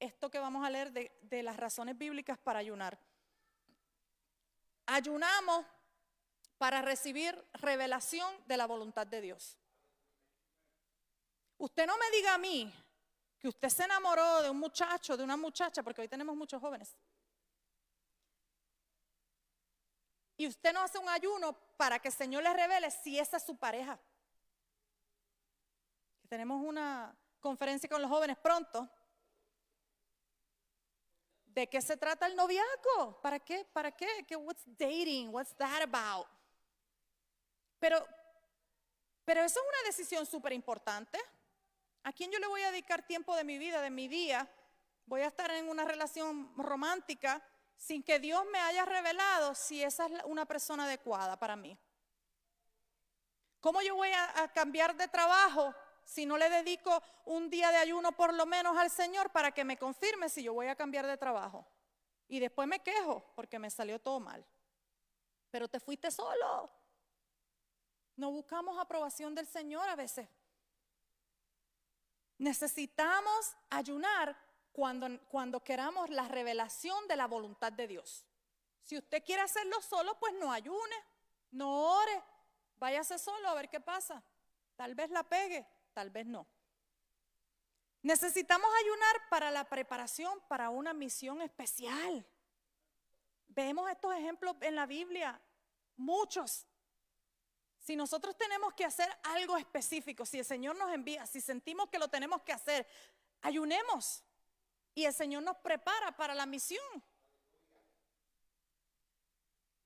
[0.00, 2.98] esto que vamos a leer de, las razones bíblicas para ayunar.
[4.86, 5.64] Ayunamos
[6.58, 9.58] para recibir revelación de la voluntad de Dios.
[11.58, 12.72] Usted no me diga a mí
[13.38, 16.96] que usted se enamoró de un muchacho, de una muchacha, porque hoy tenemos muchos jóvenes.
[20.36, 23.44] Y usted no hace un ayuno para que el Señor le revele si esa es
[23.44, 23.98] su pareja.
[26.28, 28.88] Tenemos una, conferencia con los jóvenes pronto.
[31.44, 33.20] ¿De qué se trata el noviazgo?
[33.20, 33.66] ¿Para qué?
[33.70, 34.24] ¿Para qué?
[34.26, 35.28] ¿Qué what's dating?
[35.28, 36.26] What's that about?
[37.78, 38.02] Pero,
[39.26, 41.18] pero eso es una decisión súper importante.
[42.02, 44.48] ¿A quién yo le voy a dedicar tiempo de mi vida, de mi día?
[45.04, 47.42] Voy a estar en una relación romántica
[47.76, 51.78] sin que Dios me haya revelado si esa es una persona adecuada para mí.
[53.60, 57.78] ¿Cómo yo voy a, a cambiar de trabajo si no le dedico un día de
[57.78, 61.06] ayuno por lo menos al Señor para que me confirme si yo voy a cambiar
[61.06, 61.66] de trabajo?
[62.28, 64.44] Y después me quejo porque me salió todo mal.
[65.50, 66.70] Pero te fuiste solo.
[68.16, 70.28] No buscamos aprobación del Señor a veces.
[72.38, 74.36] Necesitamos ayunar
[74.74, 78.26] cuando, queramos la revelación de la voluntad de Dios.
[78.82, 80.96] Si usted quiere hacerlo solo, pues no ayune,
[81.52, 82.22] no ore,
[82.76, 84.20] váyase solo a ver qué pasa.
[84.74, 86.44] Tal vez la pegue, tal vez no.
[88.02, 92.26] Necesitamos ayunar para la preparación para una misión especial.
[93.46, 95.40] Vemos estos ejemplos en la Biblia,
[95.96, 96.66] muchos.
[97.78, 102.00] Si nosotros tenemos que hacer algo específico, si el Señor nos envía, si sentimos que
[102.00, 102.88] lo tenemos que hacer,
[103.40, 104.23] ayunemos
[104.94, 107.02] y el Señor nos prepara para la misión.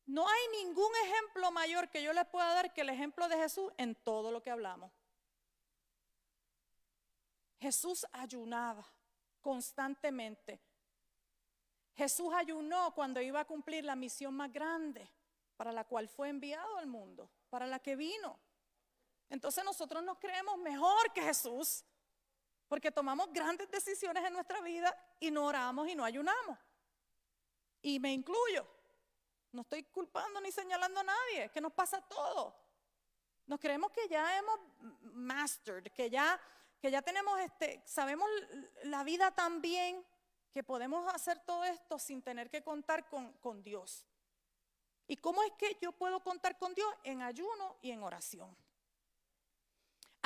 [0.07, 3.73] No hay ningún ejemplo mayor que yo les pueda dar que el ejemplo de Jesús
[3.77, 4.91] en todo lo que hablamos.
[7.61, 8.87] Jesús ayunaba
[9.41, 10.61] constantemente.
[11.95, 15.11] Jesús ayunó cuando iba a cumplir la misión más grande
[15.57, 18.39] para la cual fue enviado al mundo, para la que vino.
[19.29, 21.85] Entonces nosotros nos creemos mejor que Jesús
[22.69, 26.59] porque tomamos grandes decisiones en nuestra vida y no oramos y no ayunamos.
[27.83, 28.67] Y me incluyo.
[29.53, 32.55] No estoy culpando ni señalando a nadie, es que nos pasa todo.
[33.47, 34.61] Nos creemos que ya hemos
[35.01, 36.39] mastered, que ya
[36.81, 38.29] que ya tenemos, este, sabemos
[38.85, 40.05] la vida tan bien
[40.53, 44.07] que podemos hacer todo esto sin tener que contar con, con Dios.
[45.07, 46.93] ¿Y cómo es que yo puedo contar con Dios?
[47.03, 48.57] En ayuno y en oración.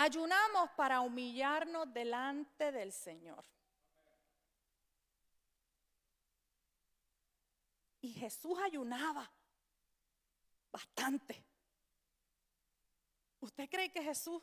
[0.05, 3.45] Ayunamos para humillarnos delante del Señor.
[8.01, 9.31] Y Jesús ayunaba
[10.73, 11.47] bastante.
[13.39, 14.43] ¿Usted cree que Jesús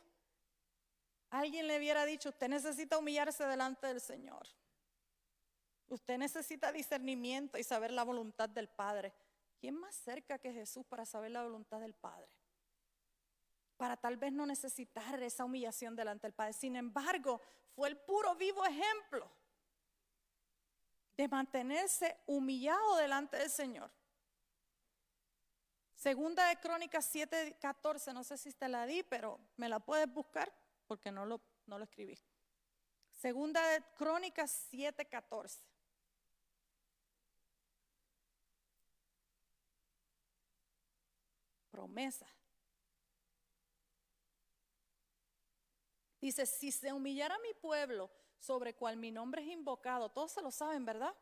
[1.28, 4.48] alguien le hubiera dicho, usted necesita humillarse delante del Señor.
[5.88, 9.12] Usted necesita discernimiento y saber la voluntad del Padre.
[9.58, 12.39] ¿Quién más cerca que Jesús para saber la voluntad del Padre?
[13.80, 16.52] Para tal vez no necesitar esa humillación delante del Padre.
[16.52, 17.40] Sin embargo,
[17.74, 19.26] fue el puro vivo ejemplo
[21.16, 23.90] de mantenerse humillado delante del Señor.
[25.94, 30.52] Segunda de Crónicas 7:14, no sé si te la di, pero me la puedes buscar
[30.86, 32.18] porque no lo, no lo escribí.
[33.12, 35.64] Segunda de Crónicas 7:14.
[41.70, 42.26] Promesa.
[46.20, 50.50] Dice, si se humillara mi pueblo sobre cual mi nombre es invocado, todos se lo
[50.50, 51.14] saben, ¿verdad?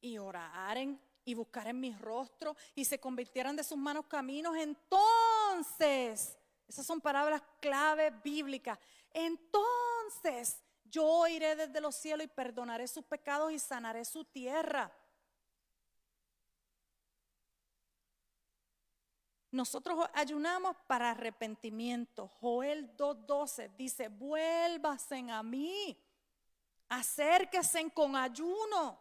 [0.00, 6.86] Y oraren y buscaren mi rostro y se convirtieran de sus manos caminos, entonces esas
[6.86, 8.78] son palabras clave bíblicas.
[9.10, 14.92] Entonces yo iré desde los cielos y perdonaré sus pecados y sanaré su tierra.
[19.50, 22.28] Nosotros ayunamos para arrepentimiento.
[22.40, 25.98] Joel 2.12 dice, vuélvasen a mí,
[26.88, 29.00] acérquense con ayuno.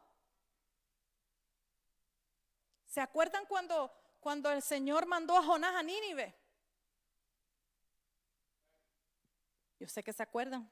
[2.86, 6.34] ¿Se acuerdan cuando, cuando el Señor mandó a Jonás a Nínive?
[9.80, 10.72] Yo sé que se acuerdan.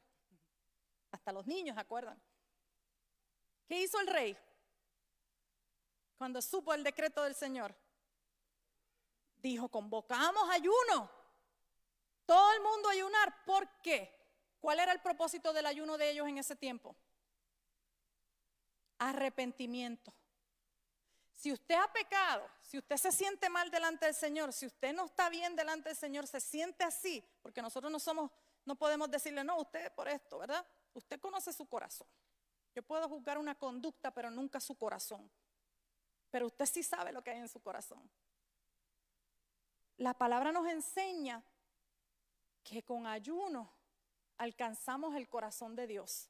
[1.12, 2.20] Hasta los niños se acuerdan.
[3.68, 4.38] ¿Qué hizo el rey
[6.18, 7.76] cuando supo el decreto del Señor?
[9.46, 11.08] Dijo, convocamos ayuno.
[12.26, 13.46] Todo el mundo ayunar.
[13.46, 14.12] ¿Por qué?
[14.60, 16.96] ¿Cuál era el propósito del ayuno de ellos en ese tiempo?
[18.98, 20.12] Arrepentimiento.
[21.32, 25.06] Si usted ha pecado, si usted se siente mal delante del Señor, si usted no
[25.06, 28.32] está bien delante del Señor, se siente así, porque nosotros no somos,
[28.66, 30.66] no podemos decirle, no, usted por esto, ¿verdad?
[30.96, 32.08] Usted conoce su corazón.
[32.74, 35.30] Yo puedo juzgar una conducta, pero nunca su corazón.
[36.32, 38.10] Pero usted sí sabe lo que hay en su corazón.
[39.98, 41.42] La palabra nos enseña
[42.64, 43.72] que con ayuno
[44.38, 46.30] alcanzamos el corazón de Dios.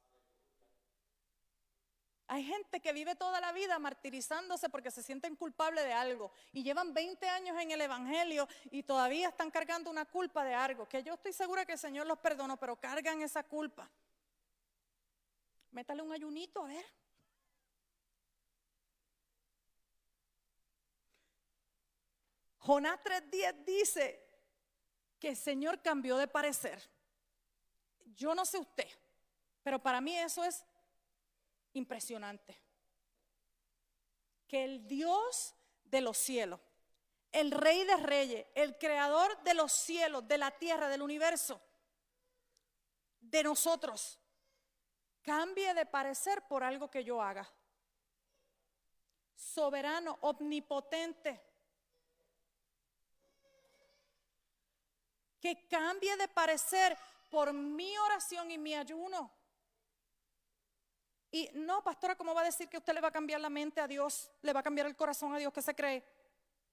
[2.27, 6.63] Hay gente que vive toda la vida martirizándose porque se sienten culpables de algo y
[6.63, 11.03] llevan 20 años en el Evangelio y todavía están cargando una culpa de algo, que
[11.03, 13.89] yo estoy segura que el Señor los perdonó, pero cargan esa culpa.
[15.69, 16.85] Métale un ayunito, a ver.
[22.65, 24.27] Jonás 3.10 dice
[25.19, 26.81] que el Señor cambió de parecer.
[28.15, 28.89] Yo no sé usted,
[29.61, 30.65] pero para mí eso es
[31.73, 32.59] impresionante.
[34.47, 36.59] Que el Dios de los cielos,
[37.31, 41.61] el Rey de Reyes, el Creador de los cielos, de la tierra, del universo,
[43.19, 44.19] de nosotros,
[45.21, 47.47] cambie de parecer por algo que yo haga.
[49.35, 51.44] Soberano, omnipotente.
[55.45, 56.97] Que cambie de parecer
[57.29, 59.31] por mi oración y mi ayuno.
[61.29, 63.79] Y no, pastora, ¿cómo va a decir que usted le va a cambiar la mente
[63.79, 64.31] a Dios?
[64.41, 65.53] ¿Le va a cambiar el corazón a Dios?
[65.53, 66.03] ¿Qué se cree?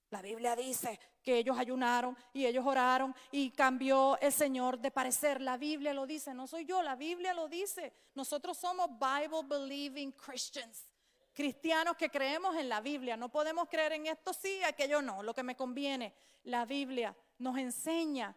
[0.08, 5.42] La Biblia dice que ellos ayunaron y ellos oraron y cambió el Señor de parecer.
[5.42, 7.92] La Biblia lo dice, no soy yo, la Biblia lo dice.
[8.14, 10.88] Nosotros somos Bible believing Christians,
[11.34, 13.18] cristianos que creemos en la Biblia.
[13.18, 16.14] No podemos creer en esto sí, aquello no, lo que me conviene.
[16.44, 18.34] La Biblia nos enseña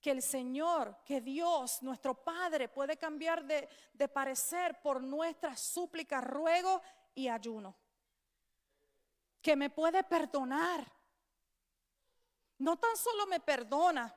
[0.00, 3.68] que el Señor, que Dios, nuestro Padre, puede cambiar de,
[4.08, 6.80] parecer por nuestras súplicas, ruego
[7.14, 7.76] y ayuno.
[9.42, 10.84] Que me puede perdonar.
[12.58, 14.14] No tan solo me perdona,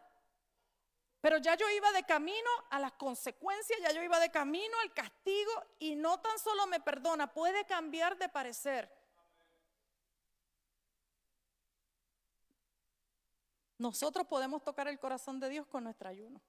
[1.20, 4.92] pero ya yo iba de camino a las consecuencias, ya yo iba de camino al
[4.94, 9.01] castigo y no tan solo me perdona, puede cambiar de parecer.
[13.82, 16.40] Nosotros podemos tocar el corazón de Dios con nuestro ayuno.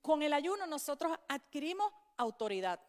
[0.00, 2.80] Con el ayuno nosotros adquirimos autoridad.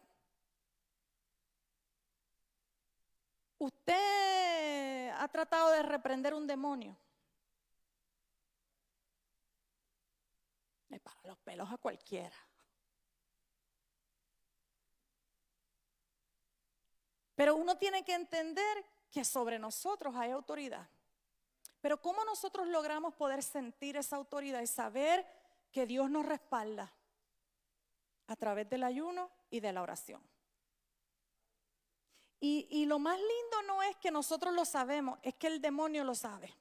[3.58, 6.96] Usted ha tratado de reprender un demonio.
[10.90, 12.36] Le para los pelos a cualquiera.
[17.34, 20.88] Pero uno tiene que entender que sobre nosotros hay autoridad.
[21.80, 25.26] Pero ¿cómo nosotros logramos poder sentir esa autoridad y saber
[25.72, 26.92] que Dios nos respalda?
[28.26, 30.22] A través del ayuno y de la oración.
[32.42, 36.14] Y, lo más lindo no es que nosotros lo sabemos, es que el demonio lo
[36.14, 36.56] sabe.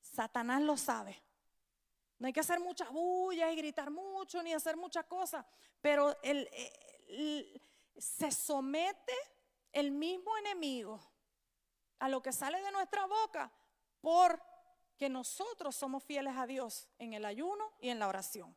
[0.00, 1.22] Satanás lo sabe.
[2.18, 5.44] No hay que hacer muchas bullas y gritar mucho ni hacer muchas cosas,
[5.82, 6.16] pero
[7.98, 9.12] se somete
[9.72, 10.98] el mismo enemigo
[11.98, 13.52] a lo que sale de nuestra boca
[14.00, 18.56] porque nosotros somos fieles a Dios en el ayuno y en la oración.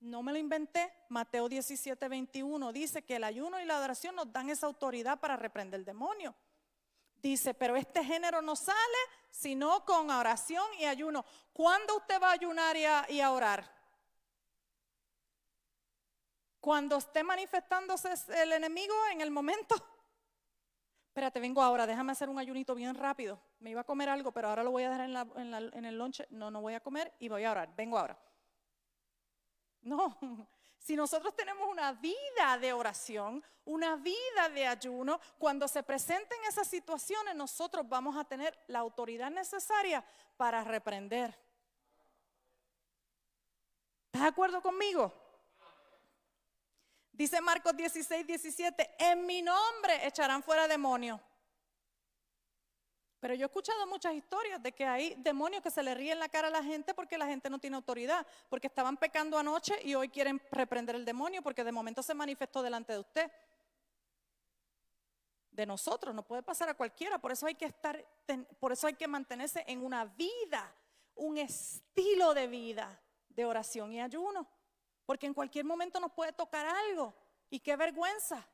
[0.00, 0.92] No me lo inventé.
[1.08, 5.36] Mateo 17, 21 dice que el ayuno y la oración nos dan esa autoridad para
[5.36, 6.34] reprender el demonio.
[7.16, 8.78] Dice, pero este género no sale
[9.30, 11.24] sino con oración y ayuno.
[11.52, 13.70] ¿Cuándo usted va a ayunar y a, orar?
[16.60, 19.74] Cuando esté manifestándose el enemigo en el momento
[21.12, 23.38] espérate, vengo ahora, déjame hacer un ayunito bien rápido.
[23.62, 26.26] Me iba a comer algo, pero ahora lo voy a dejar en, el lunch.
[26.30, 27.72] No, no voy a comer y voy a orar.
[27.76, 28.18] Vengo ahora.
[29.82, 30.18] No,
[30.78, 36.66] si nosotros tenemos una vida de oración, una vida de ayuno, cuando se presenten esas
[36.66, 40.04] situaciones, nosotros vamos a tener la autoridad necesaria
[40.36, 41.38] para reprender.
[44.06, 45.14] ¿Estás de acuerdo conmigo?
[47.12, 51.20] Dice Marcos 16, 17, en mi nombre echarán fuera demonios.
[53.22, 56.28] Pero yo he escuchado muchas historias de que hay demonios que se le ríen la
[56.28, 59.94] cara a la gente porque la gente no tiene autoridad, porque estaban pecando anoche y
[59.94, 63.30] hoy quieren reprender el demonio porque de momento se manifestó delante de usted.
[65.52, 68.04] De nosotros, no puede pasar a cualquiera, por eso hay que estar,
[68.58, 70.74] por eso hay que mantenerse en una vida,
[71.14, 74.48] un estilo de vida de oración y ayuno.
[75.06, 77.14] Porque en cualquier momento nos puede tocar algo.
[77.48, 78.44] Y qué vergüenza.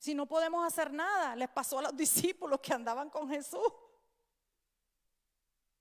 [0.00, 3.70] Si no podemos hacer nada, les pasó a los discípulos que andaban con Jesús.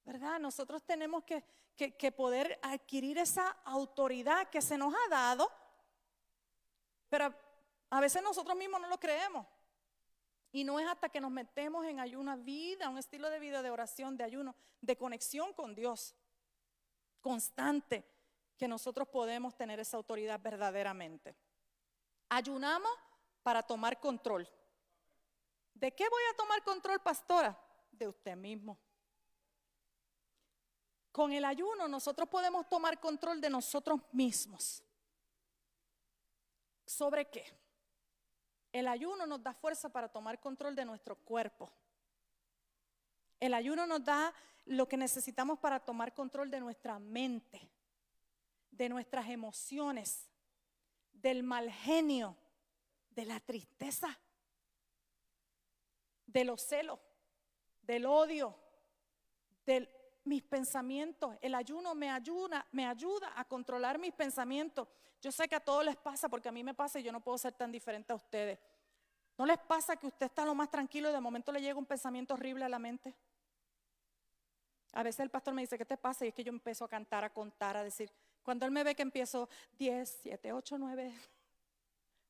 [0.04, 0.42] ¿Verdad?
[0.42, 1.42] Nosotros tenemos que,
[1.78, 5.50] que, poder adquirir esa autoridad que se nos ha dado,
[7.08, 7.34] pero
[7.92, 9.48] a veces nosotros mismos no lo creemos.
[10.52, 13.70] Y no es hasta que nos metemos en ayuna vida, un estilo de vida de
[13.70, 16.14] oración, de ayuno, de conexión con Dios
[17.22, 18.04] constante,
[18.58, 21.38] que nosotros podemos tener esa autoridad verdaderamente.
[22.28, 22.92] Ayunamos
[23.44, 24.48] para tomar control.
[25.74, 27.58] ¿De qué voy a tomar control, pastora?
[27.92, 28.78] De usted mismo.
[31.12, 34.84] Con el ayuno nosotros podemos tomar control de nosotros mismos.
[36.86, 37.46] ¿Sobre qué?
[38.72, 41.72] El ayuno nos da fuerza para tomar control de nuestro cuerpo.
[43.40, 44.34] El ayuno nos da
[44.66, 47.70] lo que necesitamos para tomar control de nuestra mente,
[48.70, 50.30] de nuestras emociones,
[51.12, 52.38] del mal genio,
[53.20, 54.18] de la tristeza,
[56.26, 56.98] de los celos,
[57.82, 58.56] del odio,
[59.66, 59.90] de
[60.24, 61.36] mis pensamientos.
[61.42, 64.88] El ayuno me ayuda, me ayuda a controlar mis pensamientos.
[65.22, 67.20] Yo sé que a todos les pasa, porque a mí me pasa y yo no
[67.20, 68.58] puedo ser tan diferente a ustedes.
[69.38, 71.86] ¿No les pasa que usted está lo más tranquilo y de momento le llega un
[71.86, 73.14] pensamiento horrible a la mente?
[74.94, 76.24] A veces el pastor me dice, ¿qué te pasa?
[76.24, 78.10] Y es que yo empiezo a cantar, a contar, a decir,
[78.44, 81.14] cuando él me ve que empiezo 10, 7, 8, 9,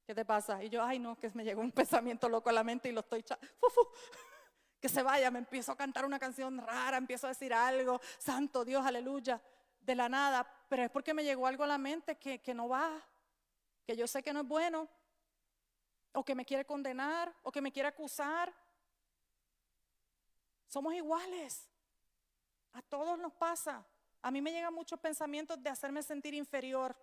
[0.10, 0.64] ¿qué te pasa?
[0.64, 3.02] Y yo, ay no, que me llegó un pensamiento loco a la mente y lo
[3.02, 3.48] estoy echando,
[4.82, 8.66] que se vaya, me empiezo a cantar una canción rara, empiezo a decir algo, santo
[8.66, 9.40] Dios, aleluya,
[9.80, 12.68] de la nada, pero es porque me llegó algo a la mente que, que no
[12.68, 12.90] va,
[13.86, 14.90] que yo sé que no es bueno,
[16.14, 18.52] o que me quiere condenar, o que me quiere acusar.
[20.66, 21.70] Somos iguales.
[22.74, 23.86] A todos nos pasa.
[24.24, 26.98] A mí me llegan muchos pensamientos de hacerme sentir inferior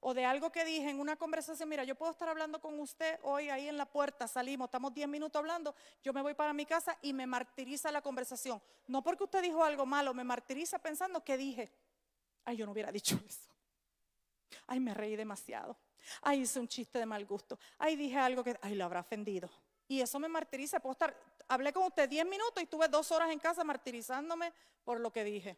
[0.00, 1.68] o de algo que dije en una conversación.
[1.68, 5.08] Mira, yo puedo estar hablando con usted hoy ahí en la puerta, salimos, estamos 10
[5.08, 8.60] minutos hablando, yo me voy para mi casa y me martiriza la conversación.
[8.86, 11.72] No porque usted dijo algo malo, me martiriza pensando que dije,
[12.44, 13.48] ay, yo no hubiera dicho eso.
[14.66, 15.76] Ay, me reí demasiado.
[16.22, 17.58] Ay, hice un chiste de mal gusto.
[17.78, 19.50] Ay, dije algo que, ay, lo habrá ofendido.
[19.86, 20.80] Y eso me martiriza.
[20.80, 21.16] Puedo estar,
[21.48, 24.52] hablé con usted 10 minutos y estuve dos horas en casa martirizándome
[24.84, 25.56] por lo que dije.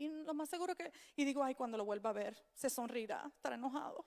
[0.00, 3.30] Y lo más seguro que, y digo, ay, cuando lo vuelva a ver, se sonrirá,
[3.36, 4.06] estará enojado.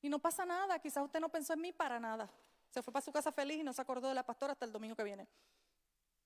[0.00, 2.30] Y no pasa nada, quizás usted no pensó en mí para nada.
[2.70, 4.72] Se fue para su casa feliz y no se acordó de la pastora hasta el
[4.72, 5.28] domingo que viene.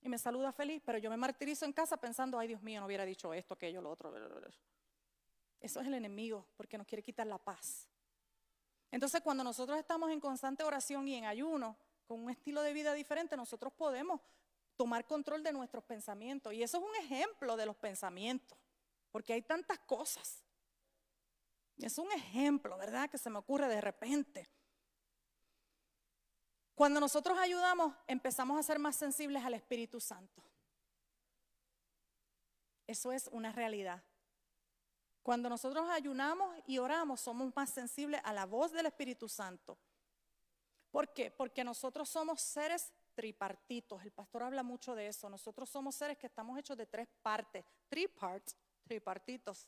[0.02, 2.86] Y me saluda feliz, pero yo me martirizo en casa pensando, ay Dios mío, no
[2.86, 4.14] hubiera dicho esto, aquello, lo otro.
[5.58, 7.88] Eso es el enemigo, porque nos quiere quitar la paz.
[8.92, 11.76] Entonces, cuando nosotros estamos en constante oración y en ayuno,
[12.06, 14.20] con un estilo de vida diferente, nosotros podemos
[14.76, 16.52] tomar control de nuestros pensamientos.
[16.52, 18.58] Y eso es un ejemplo de los pensamientos,
[19.10, 20.42] porque hay tantas cosas.
[21.78, 23.10] Es un ejemplo, ¿verdad?
[23.10, 24.48] Que se me ocurre de repente.
[26.74, 30.42] Cuando nosotros ayudamos, empezamos a ser más sensibles al Espíritu Santo.
[32.86, 34.02] Eso es una realidad.
[35.22, 39.76] Cuando nosotros ayunamos y oramos, somos más sensibles a la voz del Espíritu Santo.
[40.90, 41.30] ¿Por qué?
[41.30, 44.02] Porque nosotros somos seres tripartitos.
[44.04, 45.28] El pastor habla mucho de eso.
[45.28, 47.64] Nosotros somos seres que estamos hechos de tres partes.
[47.88, 48.54] Three parts,
[48.84, 49.66] tripartitos.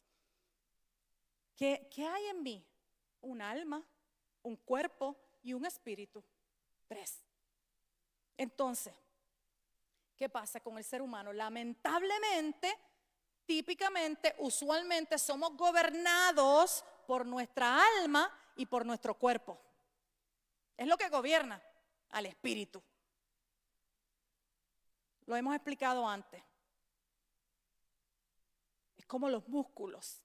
[1.57, 2.65] ¿Qué, ¿Qué hay en mí?
[3.23, 3.83] Un alma,
[4.43, 6.23] un cuerpo y un espíritu.
[6.87, 7.25] Tres.
[8.37, 8.95] Entonces,
[10.15, 11.33] ¿qué pasa con el ser humano?
[11.33, 12.79] Lamentablemente,
[13.47, 19.59] típicamente, usualmente somos gobernados por nuestra alma y por nuestro cuerpo.
[20.77, 21.61] Es lo que gobierna
[22.11, 22.83] al espíritu.
[25.29, 26.43] Lo hemos explicado antes.
[28.97, 30.23] Es como los músculos.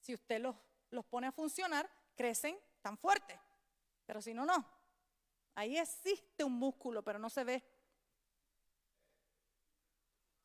[0.00, 0.54] Si usted los,
[0.90, 3.40] los pone a funcionar, crecen tan fuerte.
[4.04, 4.68] Pero si no, no.
[5.54, 7.64] Ahí existe un músculo, pero no se ve.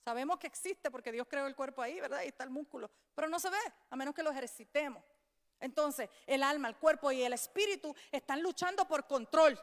[0.06, 2.20] Sabemos que existe porque Dios creó el cuerpo ahí, ¿verdad?
[2.20, 3.58] Ahí está el músculo, pero no se ve
[3.90, 5.04] a menos que lo ejercitemos.
[5.60, 9.60] Entonces, el alma, el cuerpo y el espíritu están luchando por control.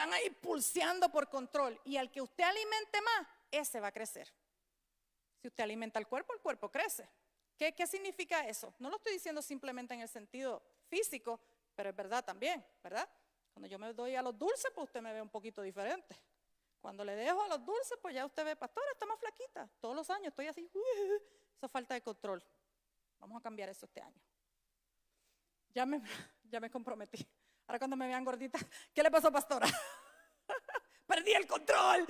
[0.00, 1.78] Están ahí pulseando por control.
[1.84, 4.32] Y al que usted alimente más, ese va a crecer.
[5.36, 7.06] Si usted alimenta el cuerpo, el cuerpo crece.
[7.58, 8.72] ¿Qué, ¿Qué, significa eso?
[8.78, 11.38] No lo estoy diciendo simplemente en el sentido físico,
[11.74, 13.06] pero es verdad también, ¿verdad?
[13.52, 16.16] Cuando yo me doy a los dulces, pues usted me ve un poquito diferente.
[16.80, 19.68] Cuando le dejo a los dulces, pues ya usted ve, pastora, está más flaquita.
[19.80, 20.66] Todos los años estoy así.
[21.58, 22.42] esa falta de control.
[23.18, 24.22] Vamos a cambiar eso este año.
[25.74, 26.00] Ya me,
[26.44, 27.28] ya me comprometí.
[27.70, 28.58] Ahora cuando me vean gordita,
[28.92, 29.68] ¿qué le pasó, pastora?
[31.06, 32.04] Perdí el control.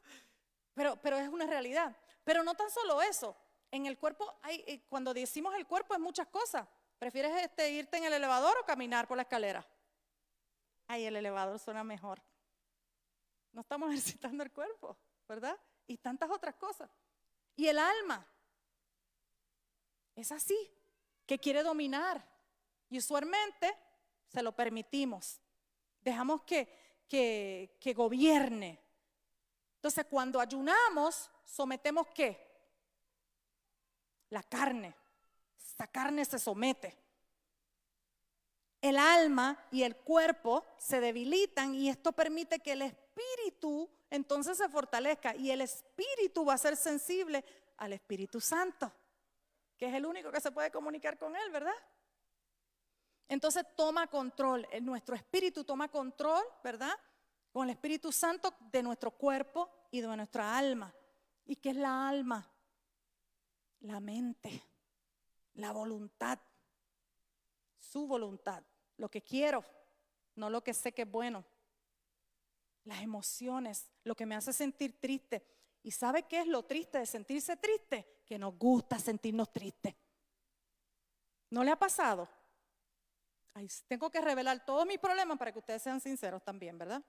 [0.74, 1.94] pero, pero es una realidad.
[2.24, 3.36] Pero no tan solo eso.
[3.70, 6.66] En el cuerpo, hay, eh, cuando decimos el cuerpo es muchas cosas.
[6.98, 9.68] ¿Prefieres este, irte en el elevador o caminar por la escalera?
[10.86, 12.22] Ay, el elevador suena mejor.
[13.52, 14.96] No estamos ejercitando el cuerpo,
[15.28, 15.58] ¿verdad?
[15.86, 16.88] Y tantas otras cosas.
[17.54, 18.26] Y el alma
[20.14, 20.56] es así,
[21.26, 22.26] que quiere dominar.
[22.88, 23.76] Y usualmente
[24.28, 25.40] se lo permitimos.
[26.00, 26.68] Dejamos que,
[27.08, 28.80] que, que gobierne.
[29.76, 32.44] Entonces, cuando ayunamos, sometemos qué?
[34.30, 34.94] La carne.
[35.58, 36.96] Esta carne se somete.
[38.80, 44.68] El alma y el cuerpo se debilitan y esto permite que el espíritu entonces se
[44.68, 47.44] fortalezca y el espíritu va a ser sensible
[47.78, 48.92] al Espíritu Santo,
[49.76, 51.74] que es el único que se puede comunicar con él, ¿verdad?
[53.28, 56.94] Entonces toma control, nuestro espíritu toma control, ¿verdad?
[57.52, 60.94] Con el Espíritu Santo de nuestro cuerpo y de nuestra alma.
[61.44, 62.48] ¿Y qué es la alma?
[63.80, 64.62] La mente,
[65.54, 66.38] la voluntad,
[67.78, 68.62] su voluntad,
[68.96, 69.64] lo que quiero,
[70.34, 71.44] no lo que sé que es bueno.
[72.84, 75.44] Las emociones, lo que me hace sentir triste.
[75.82, 78.22] ¿Y sabe qué es lo triste de sentirse triste?
[78.24, 79.94] Que nos gusta sentirnos tristes.
[81.50, 82.28] ¿No le ha pasado?
[83.86, 87.02] Tengo que revelar todos mis problemas para que ustedes sean sinceros también, ¿verdad?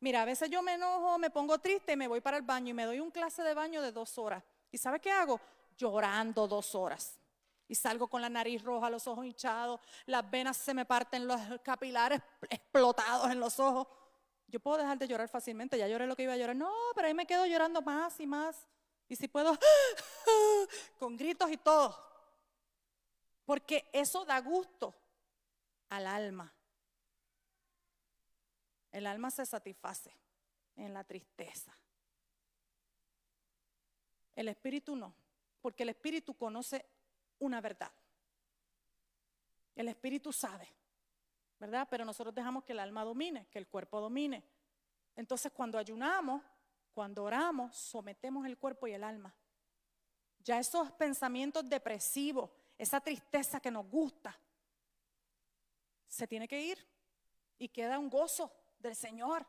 [0.00, 2.74] Mira, a veces yo me enojo, me pongo triste me voy para el baño y
[2.74, 4.44] me doy un clase de baño de dos horas.
[4.70, 5.40] ¿Y sabe qué hago?
[5.76, 7.18] Llorando dos horas.
[7.66, 11.40] Y salgo con la nariz roja, los ojos hinchados, las venas se me parten, los
[11.62, 13.86] capilares explotados en los ojos.
[14.46, 16.56] Yo puedo dejar de llorar fácilmente, ya lloré lo que iba a llorar.
[16.56, 18.66] No, pero ahí me quedo llorando más y más.
[19.08, 19.58] Y si puedo,
[20.98, 21.98] con gritos y todo.
[23.44, 24.94] Porque eso da gusto
[25.88, 26.52] al alma.
[28.92, 30.12] El alma se satisface
[30.76, 31.74] en la tristeza.
[34.34, 35.14] El espíritu no,
[35.60, 36.86] porque el espíritu conoce
[37.40, 37.92] una verdad.
[39.74, 40.68] El espíritu sabe,
[41.58, 41.86] ¿verdad?
[41.90, 44.44] Pero nosotros dejamos que el alma domine, que el cuerpo domine.
[45.16, 46.42] Entonces cuando ayunamos,
[46.92, 49.34] cuando oramos, sometemos el cuerpo y el alma.
[50.40, 54.38] Ya esos pensamientos depresivos, esa tristeza que nos gusta,
[56.08, 56.86] se tiene que ir
[57.58, 59.46] y queda un gozo del Señor.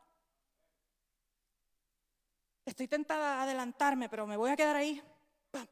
[2.64, 5.02] Estoy tentada a adelantarme, pero me voy a quedar ahí.
[5.50, 5.66] Pam,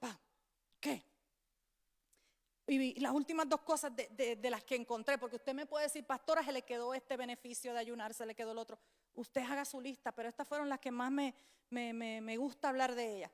[0.80, 1.05] ¿Qué?
[2.66, 6.45] Y las últimas dos cosas de, las que encontré, porque usted me puede decir, pastora,
[6.45, 8.78] se le quedó este beneficio de ayunar, se le quedó el otro.
[9.14, 11.34] Usted haga su lista, pero estas fueron las que más me,
[11.70, 13.30] me, me gusta hablar de ellas.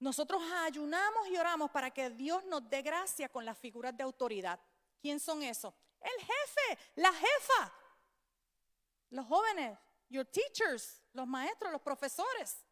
[0.00, 4.58] Nosotros ayunamos y oramos para que Dios nos dé gracia con las figuras de autoridad.
[5.00, 5.72] ¿Quién son esos?
[6.00, 7.72] El jefe, la jefa,
[9.10, 9.78] los jóvenes,
[10.08, 12.64] your teachers, los maestros, los profesores,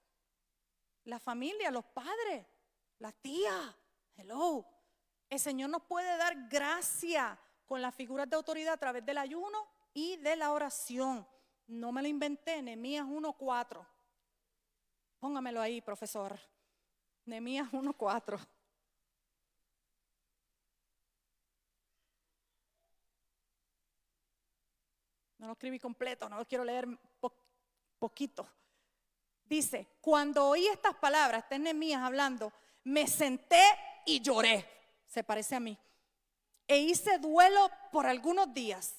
[1.04, 2.46] la familia, los padres,
[2.98, 3.76] la tía.
[4.16, 4.66] Hello.
[5.30, 9.68] El Señor nos puede dar gracia con las figuras de autoridad a través del ayuno
[9.92, 11.26] y de la oración.
[11.66, 13.86] No me lo inventé, Nehemías 1.4.
[15.18, 16.38] Póngamelo ahí, profesor.
[17.26, 18.38] Nehemías 1.4.
[25.38, 26.86] No lo escribí completo, no lo quiero leer
[27.98, 28.48] poquito.
[29.44, 32.52] Dice, cuando oí estas palabras, está Nehemías hablando,
[32.84, 33.62] me senté
[34.04, 34.68] y lloré.
[35.06, 35.78] Se parece a mí.
[36.66, 38.96] E hice duelo por algunos días.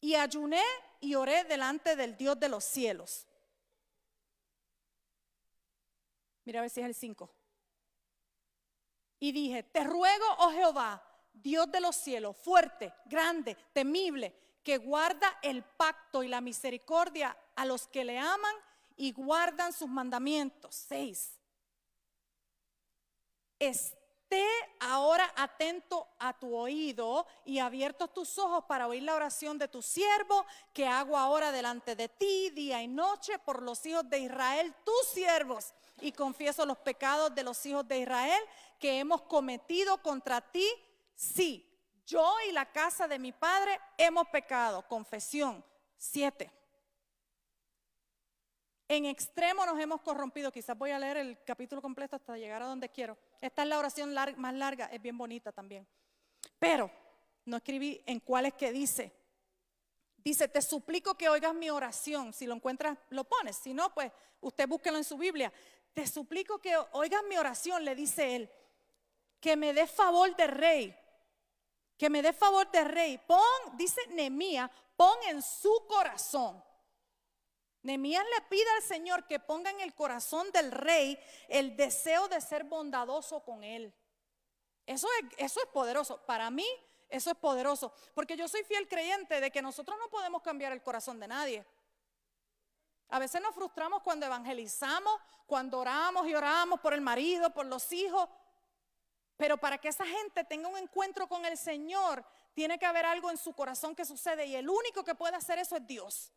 [0.00, 0.62] Y ayuné
[1.00, 3.26] y oré delante del Dios de los cielos.
[6.44, 7.30] Mira a ver si es el 5.
[9.18, 14.34] Y dije, te ruego, oh Jehová, Dios de los cielos, fuerte, grande, temible,
[14.66, 18.54] que guarda el pacto y la misericordia a los que le aman
[18.96, 20.74] y guardan sus mandamientos.
[20.74, 21.38] Seis.
[23.60, 24.44] Esté
[24.80, 29.82] ahora atento a tu oído y abiertos tus ojos para oír la oración de tu
[29.82, 34.74] siervo que hago ahora delante de ti día y noche por los hijos de Israel,
[34.84, 35.74] tus siervos.
[36.00, 38.42] Y confieso los pecados de los hijos de Israel
[38.80, 40.68] que hemos cometido contra ti.
[41.14, 41.75] Sí,
[42.06, 44.86] yo y la casa de mi padre hemos pecado.
[44.88, 45.64] Confesión.
[45.96, 46.50] Siete.
[48.88, 50.52] En extremo nos hemos corrompido.
[50.52, 53.18] Quizás voy a leer el capítulo completo hasta llegar a donde quiero.
[53.40, 55.86] Esta es la oración más larga, es bien bonita también.
[56.58, 56.90] Pero
[57.44, 59.12] no escribí en cuál es que dice.
[60.18, 62.32] Dice, te suplico que oigas mi oración.
[62.32, 63.56] Si lo encuentras, lo pones.
[63.56, 65.52] Si no, pues usted búsquelo en su Biblia.
[65.92, 68.50] Te suplico que oigas mi oración, le dice él.
[69.40, 70.96] Que me dé favor de rey
[71.96, 73.18] que me dé favor de rey.
[73.18, 73.40] Pon,
[73.74, 76.62] dice Nemía, pon en su corazón.
[77.82, 81.18] Nehemías le pide al Señor que ponga en el corazón del rey
[81.48, 83.94] el deseo de ser bondadoso con él.
[84.84, 86.20] Eso es, eso es poderoso.
[86.26, 86.66] Para mí,
[87.08, 87.92] eso es poderoso.
[88.14, 91.64] Porque yo soy fiel creyente de que nosotros no podemos cambiar el corazón de nadie.
[93.08, 97.92] A veces nos frustramos cuando evangelizamos, cuando oramos y oramos por el marido, por los
[97.92, 98.28] hijos.
[99.36, 102.24] Pero para que esa gente tenga un encuentro con el Señor,
[102.54, 104.46] tiene que haber algo en su corazón que sucede.
[104.46, 106.32] Y el único que puede hacer eso es Dios.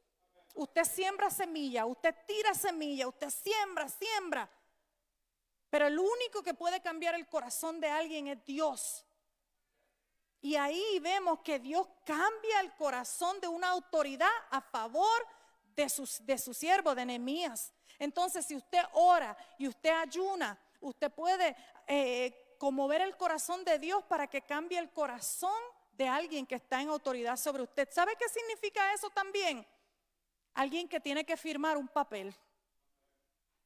[0.54, 4.50] Usted siembra semilla, usted tira semilla, usted siembra, siembra.
[5.70, 9.06] Pero el único que puede cambiar el corazón de alguien es Dios.
[10.42, 15.28] Y ahí vemos que Dios cambia el corazón de una autoridad a favor
[15.76, 16.06] de su,
[16.54, 17.74] siervo, de Nehemías.
[17.98, 21.56] Entonces, si usted ora y usted ayuna, usted puede
[21.88, 25.60] eh, conmover el corazón de Dios para que cambie el corazón
[25.94, 27.90] de alguien que está en autoridad sobre usted.
[27.90, 29.66] ¿Sabe qué significa eso también?
[30.54, 32.36] Alguien que tiene que firmar un papel.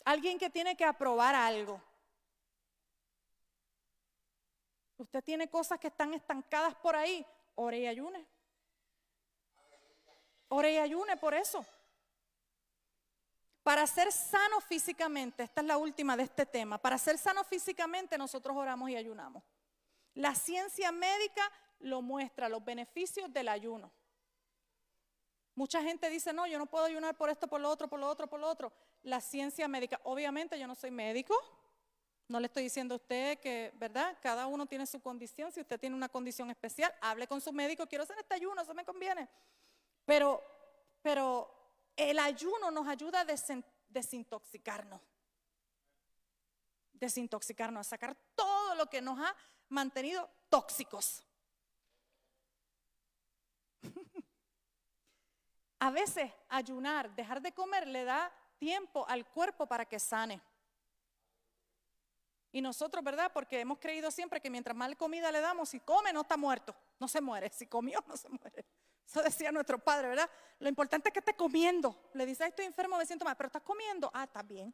[0.06, 1.82] Alguien que tiene que aprobar algo.
[4.98, 7.26] Usted tiene cosas que están estancadas por ahí.
[7.56, 8.26] Ore y ayune.
[10.50, 11.66] Ore y ayune por eso.
[13.64, 18.18] Para ser sano físicamente, esta es la última de este tema, para ser sano físicamente
[18.18, 19.41] nosotros oramos y ayunamos.
[20.14, 21.49] La ciencia médica
[21.80, 23.91] lo muestra, los beneficios del ayuno.
[25.55, 28.07] Mucha gente dice, no, yo no puedo ayunar por esto, por lo otro, por lo
[28.07, 28.74] otro, por lo otro.
[29.03, 31.36] La ciencia médica, obviamente yo no soy médico,
[32.28, 34.18] no le estoy diciendo a usted que, ¿verdad?
[34.22, 35.51] Cada uno tiene su condición.
[35.51, 38.74] Si usted tiene una condición especial, hable con su médico, quiero hacer este ayuno, eso
[38.74, 39.30] me conviene.
[40.05, 40.41] Pero,
[41.01, 41.62] pero
[41.96, 43.26] el ayuno nos ayuda a
[43.89, 45.02] desintoxicarnos.
[46.94, 49.36] Desintoxicarnos, a sacar todo lo que nos ha
[49.70, 51.26] mantenido tóxicos.
[55.80, 60.41] a veces ayunar, dejar de comer, le da tiempo al cuerpo para que sane.
[62.54, 63.32] Y nosotros, ¿verdad?
[63.34, 66.76] Porque hemos creído siempre que mientras más comida le damos, si come no está muerto,
[67.00, 68.66] no se muere, si comió no se muere.
[69.06, 70.30] Eso decía nuestro padre, ¿verdad?
[70.60, 72.10] Lo importante es que esté comiendo.
[72.14, 74.10] Le dice, estoy enfermo, me siento mal, pero estás comiendo.
[74.14, 74.74] Ah, está bien.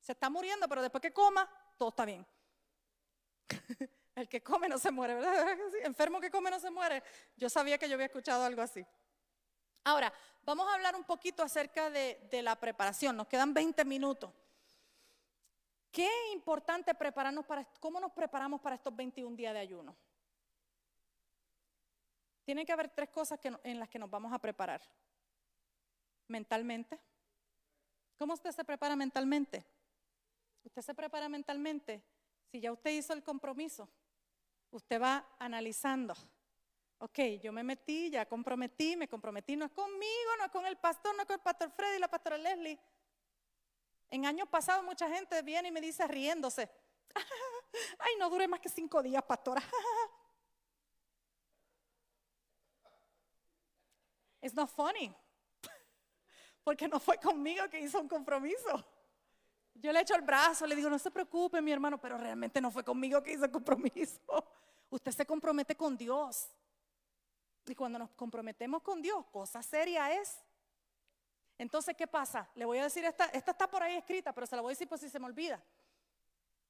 [0.00, 2.26] Se está muriendo, pero después que coma, todo está bien.
[4.14, 5.58] El que come no se muere, ¿verdad?
[5.82, 7.02] Enfermo que come no se muere.
[7.36, 8.86] Yo sabía que yo había escuchado algo así.
[9.84, 10.12] Ahora,
[10.42, 13.16] vamos a hablar un poquito acerca de, de la preparación.
[13.16, 14.32] Nos quedan 20 minutos.
[15.90, 19.96] Qué importante prepararnos para, cómo nos preparamos para estos 21 días de ayuno.
[22.46, 24.80] Tiene que haber tres cosas en las que nos vamos a preparar.
[26.28, 26.98] Mentalmente.
[28.16, 29.66] ¿Cómo usted se prepara mentalmente?
[30.62, 32.02] Usted se prepara mentalmente.
[32.50, 33.88] Si ya usted hizo el compromiso,
[34.70, 36.14] usted va analizando.
[36.98, 40.76] Ok, yo me metí, ya comprometí, me comprometí, no es conmigo, no es con el
[40.76, 42.78] pastor, no es con el pastor Freddy y la pastora Leslie.
[44.08, 46.70] En años pasados mucha gente viene y me dice riéndose,
[47.98, 49.60] ay, no dure más que cinco días, pastora.
[54.46, 55.12] It's not funny.
[56.62, 58.84] Porque no fue conmigo que hizo un compromiso.
[59.74, 62.70] Yo le echo el brazo, le digo, no se preocupe, mi hermano, pero realmente no
[62.70, 64.20] fue conmigo que hizo el compromiso.
[64.88, 66.48] Usted se compromete con Dios.
[67.66, 70.38] Y cuando nos comprometemos con Dios, cosa seria es.
[71.58, 72.48] Entonces, ¿qué pasa?
[72.54, 74.74] Le voy a decir, esta, esta está por ahí escrita, pero se la voy a
[74.74, 75.60] decir por si se me olvida.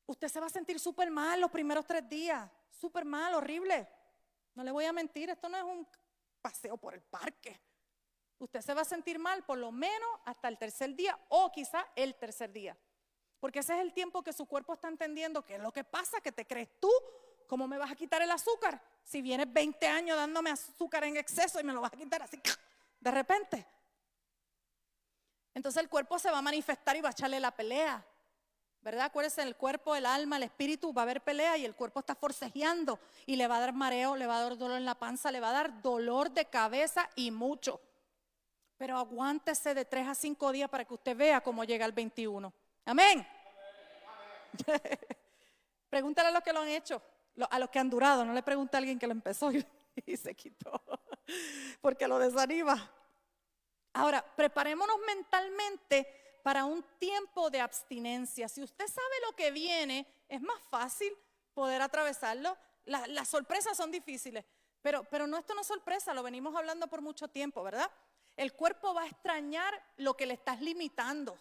[0.07, 3.87] Usted se va a sentir súper mal los primeros tres días, súper mal, horrible.
[4.55, 5.87] No le voy a mentir, esto no es un
[6.41, 7.61] paseo por el parque.
[8.39, 11.87] Usted se va a sentir mal por lo menos hasta el tercer día o quizá
[11.97, 12.77] el tercer día.
[13.41, 16.21] Porque ese es el tiempo que su cuerpo está entendiendo que es lo que pasa,
[16.21, 16.91] que te crees tú.
[17.47, 18.83] ¿Cómo me vas a quitar el azúcar?
[19.05, 22.41] Si vienes 20 años dándome azúcar en exceso y me lo vas a quitar así
[23.01, 23.67] de repente.
[25.55, 28.05] Entonces el cuerpo se va a manifestar y va a echarle la pelea.
[28.83, 29.07] ¿Verdad?
[29.07, 32.15] Acuérdense, el cuerpo, el alma, el espíritu va a haber pelea y el cuerpo está
[32.15, 35.33] forcejeando y le va a dar mareo, le va a dar dolor en la panza,
[35.33, 37.81] le va a dar dolor de cabeza y mucho.
[38.77, 42.53] Pero aguántese de tres a cinco días para que usted vea cómo llega el 21.
[42.85, 43.27] Amén.
[45.89, 47.01] Pregúntale a los que lo han hecho,
[47.49, 48.25] a los que han durado.
[48.25, 49.51] No le pregunte a alguien que lo empezó
[50.07, 50.81] y se quitó,
[51.81, 52.91] porque lo desanima.
[53.95, 58.49] Ahora, preparémonos mentalmente para un tiempo de abstinencia.
[58.49, 61.17] Si usted sabe lo que viene, es más fácil
[61.55, 62.57] poder atravesarlo.
[62.85, 64.45] las sorpresas son difíciles,
[64.83, 67.91] pero, pero no esto no es sorpresa, lo venimos hablando por mucho tiempo, ¿verdad?
[68.37, 71.39] El cuerpo va a extrañar lo que le estás limitando.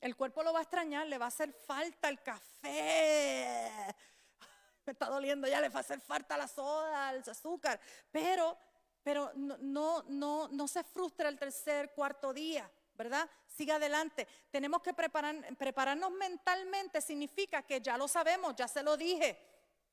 [0.00, 3.94] El cuerpo lo va a extrañar, le va a hacer falta el café.
[4.86, 7.78] Me está doliendo ya, le va a hacer falta la soda, el azúcar.
[8.10, 8.58] Pero
[9.02, 13.28] pero no, no, no, no se frustra el tercer, cuarto día, ¿verdad?
[13.48, 14.26] Siga adelante.
[14.50, 19.38] Tenemos que preparar, prepararnos mentalmente, significa que ya lo sabemos, ya se lo dije.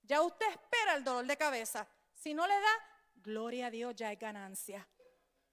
[0.04, 1.88] Ya usted espera el dolor de cabeza.
[2.14, 2.86] Si no le da,
[3.16, 4.88] gloria a Dios, ya hay ganancia.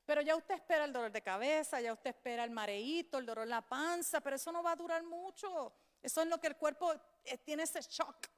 [0.07, 3.42] Pero ya usted espera el dolor de cabeza, ya usted espera el mareíto, el dolor
[3.42, 5.74] en la panza, pero eso no va a durar mucho.
[6.00, 6.94] Eso es lo que el cuerpo
[7.24, 8.28] eh, tiene ese shock.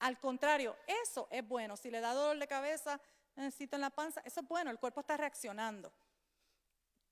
[0.00, 1.76] Al contrario, eso es bueno.
[1.76, 3.00] Si le da dolor de cabeza,
[3.36, 5.92] necesito en la panza, eso es bueno, el cuerpo está reaccionando.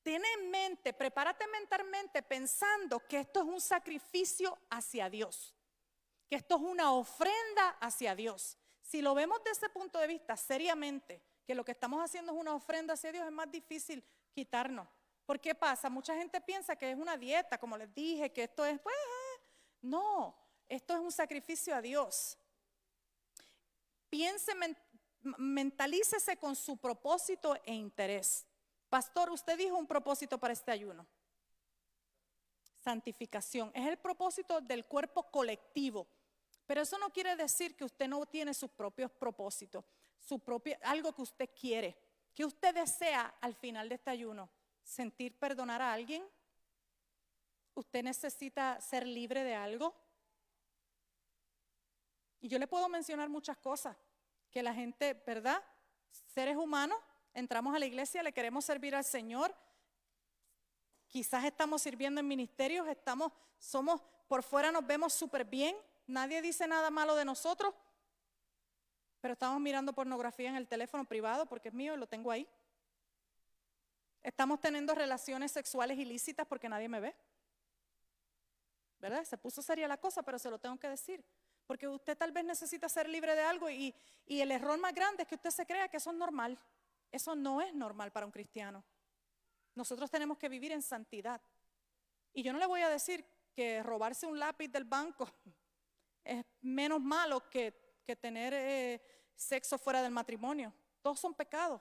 [0.03, 5.55] Ten en mente, prepárate mentalmente pensando que esto es un sacrificio hacia Dios,
[6.29, 8.59] que esto es una ofrenda hacia Dios.
[8.83, 12.39] Si lo vemos desde ese punto de vista seriamente, que lo que estamos haciendo es
[12.39, 14.87] una ofrenda hacia Dios, es más difícil quitarnos.
[15.27, 15.91] ¿Por qué pasa?
[15.91, 19.43] Mucha gente piensa que es una dieta, como les dije, que esto es, pues, eh,
[19.83, 20.33] no,
[20.69, 22.39] esto es un sacrificio a Dios.
[24.09, 24.53] Piense,
[25.39, 28.47] mentalícese con su propósito e interés.
[28.89, 31.05] Pastor, usted dijo un propósito para este ayuno.
[32.85, 33.73] Santificación.
[33.75, 36.07] Es el propósito del cuerpo colectivo.
[36.65, 39.85] Pero eso no quiere decir que usted no tiene sus propios propósitos
[40.21, 41.99] su propia, algo que usted quiere,
[42.35, 44.49] que usted desea al final de este ayuno,
[44.83, 46.25] sentir perdonar a alguien.
[47.75, 49.95] Usted necesita ser libre de algo.
[52.41, 53.97] Y yo le puedo mencionar muchas cosas
[54.51, 55.63] que la gente, ¿verdad?
[56.11, 56.99] Seres humanos,
[57.35, 59.55] entramos a la iglesia, le queremos servir al Señor.
[61.09, 66.67] Quizás estamos sirviendo en ministerios, estamos, somos, por fuera nos vemos súper bien, nadie dice
[66.67, 67.75] nada malo de nosotros,
[69.21, 72.49] pero estamos mirando pornografía en el teléfono privado porque es mío y lo tengo ahí.
[74.23, 77.15] Estamos teniendo relaciones sexuales ilícitas porque nadie me ve.
[78.99, 79.25] ¿Verdad?
[79.25, 81.25] Se puso seria la cosa, pero se lo tengo que decir.
[81.67, 83.95] Porque usted tal vez necesita ser libre de algo y,
[84.27, 86.59] y el error más grande es que usted se crea que eso es normal.
[87.11, 88.85] Eso no es normal para un cristiano.
[89.75, 91.41] Nosotros tenemos que vivir en santidad.
[92.33, 95.29] Y yo no le voy a decir que robarse un lápiz del banco
[96.25, 99.01] es menos malo que que tener eh,
[99.35, 100.73] sexo fuera del matrimonio.
[101.03, 101.81] Todos son pecados.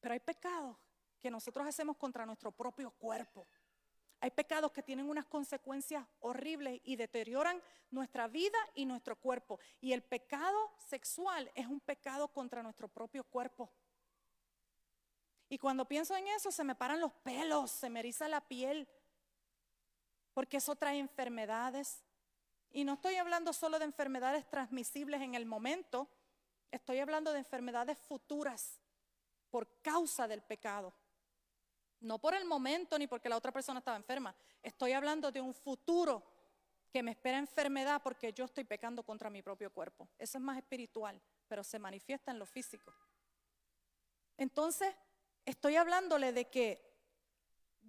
[0.00, 0.76] Pero hay pecados
[1.20, 3.46] que nosotros hacemos contra nuestro propio cuerpo.
[4.20, 9.58] Hay pecados que tienen unas consecuencias horribles y deterioran nuestra vida y nuestro cuerpo.
[9.80, 13.70] Y el pecado sexual es un pecado contra nuestro propio cuerpo.
[15.48, 18.88] Y cuando pienso en eso, se me paran los pelos, se me eriza la piel,
[20.32, 22.02] porque eso trae enfermedades,
[22.74, 26.08] y no estoy hablando solo de enfermedades transmisibles en el momento,
[26.72, 28.80] estoy hablando de enfermedades futuras
[29.48, 30.92] por causa del pecado.
[32.00, 34.34] No por el momento ni porque la otra persona estaba enferma.
[34.60, 36.24] Estoy hablando de un futuro
[36.92, 40.08] que me espera enfermedad porque yo estoy pecando contra mi propio cuerpo.
[40.18, 42.92] Eso es más espiritual, pero se manifiesta en lo físico.
[44.36, 44.92] Entonces,
[45.44, 46.93] estoy hablándole de que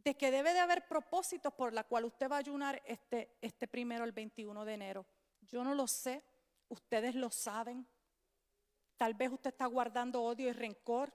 [0.05, 3.67] de que debe de haber propósitos por la cual usted va a ayunar este, este
[3.67, 5.05] primero, el 21 de enero.
[5.41, 6.23] Yo no lo sé,
[6.69, 7.87] ustedes lo saben.
[8.97, 11.11] Tal vez usted está guardando odio y rencor.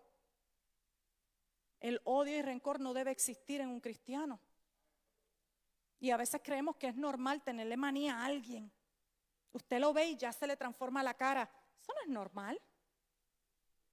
[1.78, 4.40] El odio y rencor no debe existir en un cristiano.
[6.00, 8.72] Y a veces creemos que es normal tenerle manía a alguien.
[9.52, 11.48] Usted lo ve y ya se le transforma la cara.
[11.80, 12.60] Eso no es normal.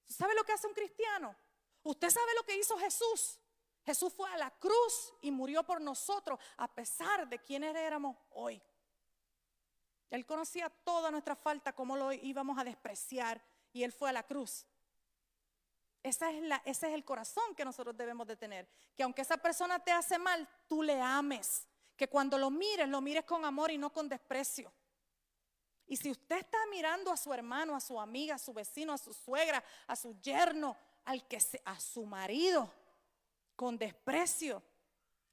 [0.08, 1.36] ¿Sabe lo que hace un cristiano?
[1.84, 3.40] Usted sabe lo que hizo Jesús.
[3.88, 8.62] Jesús fue a la cruz y murió por nosotros a pesar de quienes éramos hoy.
[10.10, 14.24] Él conocía toda nuestra falta, cómo lo íbamos a despreciar y Él fue a la
[14.24, 14.66] cruz.
[16.04, 18.68] Esa es la, ese es el corazón que nosotros debemos de tener.
[18.94, 21.66] Que aunque esa persona te hace mal, tú le ames.
[21.96, 24.70] Que cuando lo mires, lo mires con amor y no con desprecio.
[25.86, 28.98] Y si usted está mirando a su hermano, a su amiga, a su vecino, a
[28.98, 30.76] su suegra, a su yerno,
[31.06, 32.70] al que a su marido,
[33.58, 34.64] con desprecio.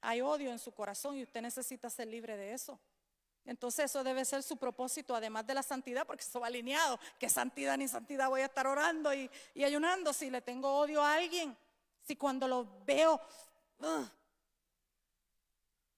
[0.01, 2.77] Hay odio en su corazón y usted necesita ser libre de eso.
[3.45, 6.99] Entonces eso debe ser su propósito, además de la santidad, porque eso va alineado.
[7.19, 9.29] Que santidad ni santidad voy a estar orando y,
[9.63, 11.55] ayunando si le tengo odio a alguien.
[12.01, 13.21] Si cuando lo veo,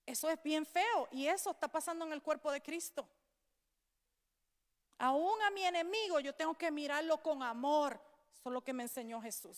[0.05, 1.07] eso es bien feo.
[1.11, 3.07] Y eso está pasando en el cuerpo de Cristo.
[4.97, 7.99] Aún a mi enemigo yo tengo que mirarlo con amor.
[8.33, 9.57] Eso es lo que me enseñó Jesús.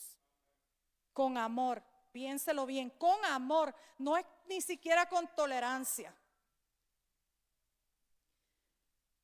[1.11, 1.83] Con amor
[2.19, 6.13] piénselo bien, con amor, no es ni siquiera con tolerancia.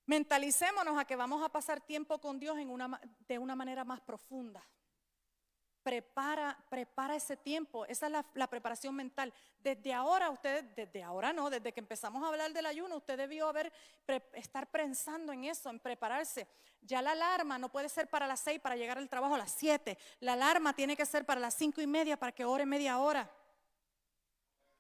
[0.06, 4.00] Mentalicémonos a que vamos a pasar tiempo con Dios en una, de una manera más
[4.00, 4.66] profunda
[5.86, 7.86] prepara, prepara ese tiempo.
[7.86, 9.32] Esa es la, preparación mental.
[9.60, 13.48] Desde ahora, usted, desde ahora no, desde que empezamos a hablar del ayuno, usted debió
[13.48, 13.72] haber,
[14.34, 16.48] estar pensando en eso, en prepararse.
[16.82, 19.52] Ya la alarma no puede ser para las seis para llegar al trabajo a las
[19.52, 20.00] siete.
[20.22, 23.32] La alarma tiene que ser para las cinco y media para que ore media hora.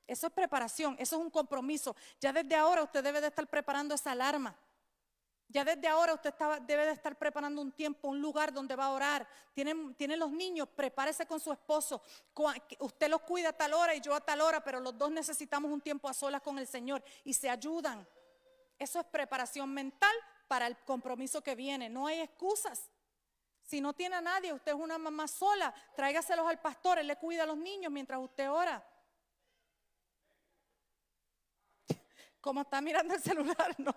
[0.07, 1.95] Eso es preparación, eso es un compromiso.
[2.19, 4.55] Ya desde ahora usted debe de estar preparando esa alarma.
[5.47, 8.91] Ya desde ahora usted debe de estar preparando un tiempo, un lugar donde va a
[8.91, 9.27] orar.
[9.53, 12.01] Tienen, los niños, prepárese con su esposo.
[12.79, 15.71] Usted los cuida a tal hora y yo a tal hora, pero los dos necesitamos
[15.71, 18.07] un tiempo a solas con el Señor y se ayudan.
[18.77, 20.13] Eso es preparación mental
[20.47, 21.89] para el compromiso que viene.
[21.89, 22.89] No hay excusas.
[23.63, 27.15] Si no tiene a nadie, usted es una mamá sola, tráigaselos al pastor, él le
[27.15, 28.83] cuida a los niños mientras usted ora.
[32.39, 33.95] Como está mirando el celular, no.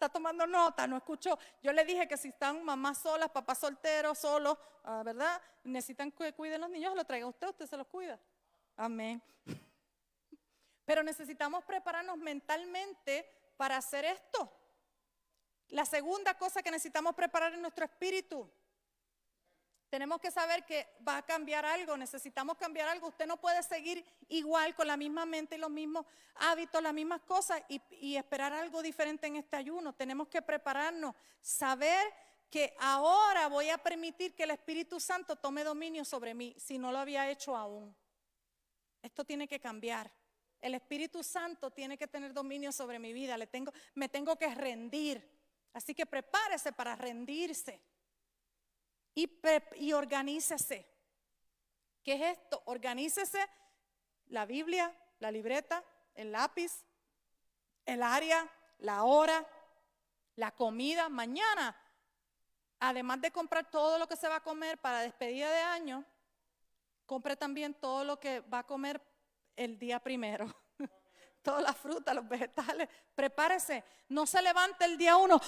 [0.00, 1.38] Está tomando nota, no escuchó.
[1.62, 5.40] Yo le dije que si están mamás solas, papás solteros, solos, ah, ¿verdad?
[5.62, 8.18] Necesitan que cuiden los niños, lo traiga usted, usted se los cuida.
[8.76, 9.22] Amén.
[10.86, 14.50] Pero necesitamos prepararnos mentalmente para hacer esto.
[15.68, 18.50] La segunda cosa que necesitamos preparar en nuestro espíritu
[19.90, 23.08] tenemos que saber que va a cambiar algo, necesitamos cambiar algo.
[23.08, 27.20] Usted no puede seguir igual con la misma mente y los mismos hábitos, las mismas
[27.22, 29.92] cosas y, esperar algo diferente en este ayuno.
[29.92, 32.06] Tenemos que prepararnos, saber
[32.48, 36.92] que ahora voy a permitir que el Espíritu Santo tome dominio sobre mí si no
[36.92, 37.94] lo había hecho aún.
[39.02, 40.10] Esto tiene que cambiar.
[40.60, 43.36] El Espíritu Santo tiene que tener dominio sobre mi vida.
[43.36, 45.28] Le tengo, me tengo que rendir.
[45.72, 47.80] Así que prepárese para rendirse
[49.14, 50.86] y, organícese.
[52.02, 52.62] ¿Qué es esto?
[52.66, 53.46] Organícese
[54.26, 55.84] la Biblia, la libreta,
[56.14, 56.84] el lápiz,
[57.84, 58.48] el área,
[58.78, 59.46] la hora,
[60.36, 61.08] la comida.
[61.08, 61.76] Mañana,
[62.78, 66.04] además de comprar todo lo que se va a comer para despedida de año,
[67.06, 69.00] compre también todo lo que va a comer
[69.56, 70.46] el día primero.
[71.42, 72.88] Todas las frutas, los vegetales.
[73.14, 73.82] Prepárese.
[74.08, 75.40] No se levante el día uno.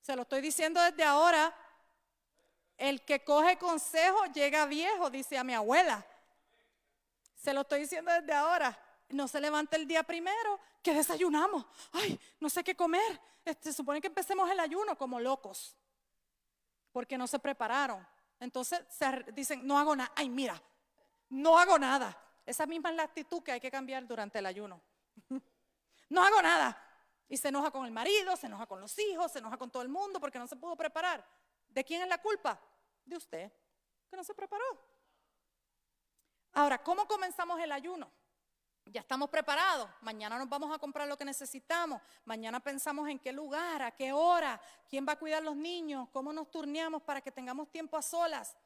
[0.00, 1.54] se lo estoy diciendo desde ahora.
[2.76, 6.04] El que coge consejo llega viejo, dice a mi abuela.
[7.34, 8.78] Se lo estoy diciendo desde ahora.
[9.08, 11.64] No se levanta el día primero, que desayunamos.
[11.92, 13.20] Ay, no sé qué comer.
[13.44, 15.76] Este, se supone que empecemos el ayuno como locos,
[16.90, 18.04] porque no se prepararon.
[18.40, 20.12] Entonces se dicen, no hago nada.
[20.16, 20.60] Ay, mira,
[21.28, 22.20] no hago nada.
[22.44, 24.82] Esa misma es la actitud que hay que cambiar durante el ayuno.
[26.10, 26.82] no hago nada.
[27.28, 29.82] Y se enoja con el marido, se enoja con los hijos, se enoja con todo
[29.82, 31.24] el mundo porque no se pudo preparar.
[31.76, 32.58] ¿De quién es la culpa?
[33.04, 33.52] De usted,
[34.08, 34.64] que no se preparó.
[36.54, 38.10] Ahora, ¿cómo comenzamos el ayuno?
[38.86, 39.86] Ya estamos preparados.
[40.00, 42.00] Mañana nos vamos a comprar lo que necesitamos.
[42.24, 44.58] Mañana pensamos en qué lugar, a qué hora,
[44.88, 48.56] quién va a cuidar los niños, cómo nos turneamos para que tengamos tiempo a solas.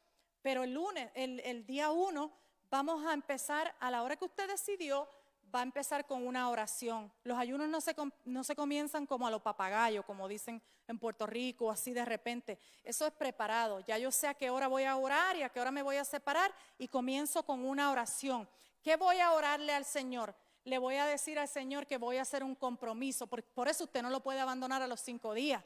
[0.41, 2.31] Pero el lunes, el, el día uno,
[2.71, 5.11] vamos a empezar a la hora que usted decidió
[5.55, 7.12] va a empezar con una oración.
[7.24, 7.94] Los ayunos no se,
[8.24, 12.59] no se comienzan como a los papagayos, como dicen en Puerto Rico, así de repente.
[12.84, 13.80] Eso es preparado.
[13.80, 15.96] Ya yo sé a qué hora voy a orar y a qué hora me voy
[15.96, 18.48] a separar y comienzo con una oración.
[18.82, 20.34] ¿Qué voy a orarle al Señor?
[20.64, 23.26] Le voy a decir al Señor que voy a hacer un compromiso.
[23.26, 25.62] Por, por eso usted no lo puede abandonar a los cinco días.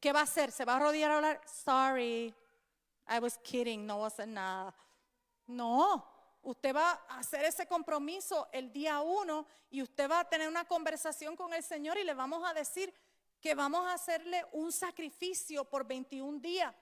[0.00, 0.52] ¿Qué va a hacer?
[0.52, 1.40] ¿Se va a arrodillar a hablar?
[1.46, 2.34] Sorry,
[3.08, 4.74] I was kidding, no was nada.
[5.46, 6.04] No,
[6.46, 10.64] Usted va a hacer ese compromiso el día uno y usted va a tener una
[10.64, 12.94] conversación con el Señor y le vamos a decir
[13.40, 16.72] que vamos a hacerle un sacrificio por 21 días.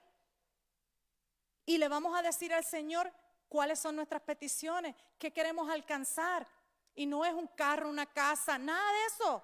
[1.65, 3.11] Y le vamos a decir al Señor
[3.49, 6.47] cuáles son nuestras peticiones, qué queremos alcanzar.
[6.93, 9.43] Y no es un carro, una casa, nada de eso.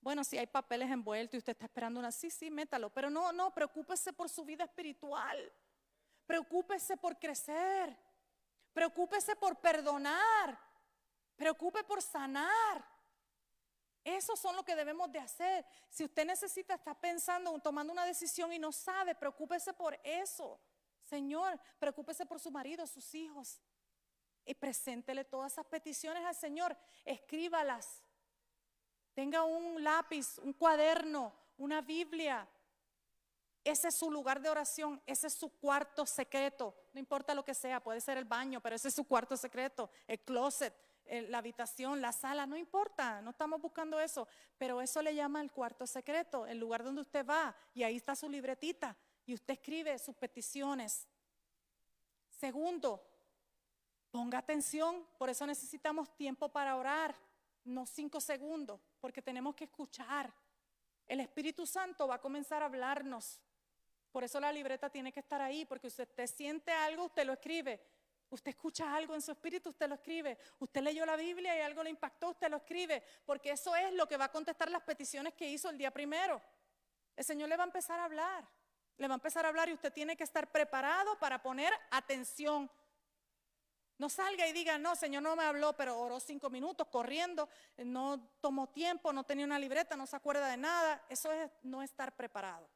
[0.00, 2.88] Bueno, si hay papeles envueltos y usted está esperando una, sí, sí, métalo.
[2.88, 5.52] Pero no, no, preocúpese por su vida espiritual.
[6.26, 7.94] Preocúpese por crecer.
[8.74, 10.58] Preocúpese por perdonar.
[11.36, 12.84] Preocupe por sanar.
[14.04, 15.64] Eso son lo que debemos de hacer.
[15.88, 20.60] Si usted necesita, está pensando, tomando una decisión y no sabe, preocúpese por eso.
[21.04, 23.62] Señor, preocúpese por su marido, sus hijos.
[24.44, 26.76] Y preséntele todas esas peticiones al Señor.
[27.04, 28.02] Escríbalas.
[29.14, 32.46] Tenga un lápiz, un cuaderno, una Biblia.
[33.64, 36.76] Ese es su lugar de oración, ese es su cuarto secreto.
[36.92, 39.90] No importa lo que sea, puede ser el baño, pero ese es su cuarto secreto,
[40.06, 40.74] el closet,
[41.06, 44.26] la habitación, la sala, no importa, no estamos buscando eso,
[44.58, 48.14] pero eso le llama el cuarto secreto, el lugar donde usted va y ahí está
[48.14, 48.96] su libretita
[49.26, 51.06] y usted escribe sus peticiones.
[52.28, 53.02] Segundo,
[54.10, 57.14] ponga atención, por eso necesitamos tiempo para orar,
[57.64, 60.32] no cinco segundos, porque tenemos que escuchar.
[61.06, 63.40] El Espíritu Santo va a comenzar a hablarnos.
[64.14, 67.80] Por eso la libreta tiene que estar ahí, porque usted siente algo, usted lo escribe.
[68.30, 70.38] Usted escucha algo en su espíritu, usted lo escribe.
[70.60, 73.02] Usted leyó la Biblia y algo le impactó, usted lo escribe.
[73.26, 76.40] Porque eso es lo que va a contestar las peticiones que hizo el día primero.
[77.16, 78.46] El Señor le va a empezar a hablar.
[78.98, 82.70] Le va a empezar a hablar y usted tiene que estar preparado para poner atención.
[83.98, 87.48] No salga y diga, no, Señor no me habló, pero oró cinco minutos corriendo,
[87.78, 91.04] no tomó tiempo, no tenía una libreta, no se acuerda de nada.
[91.08, 92.70] Eso es no estar preparado.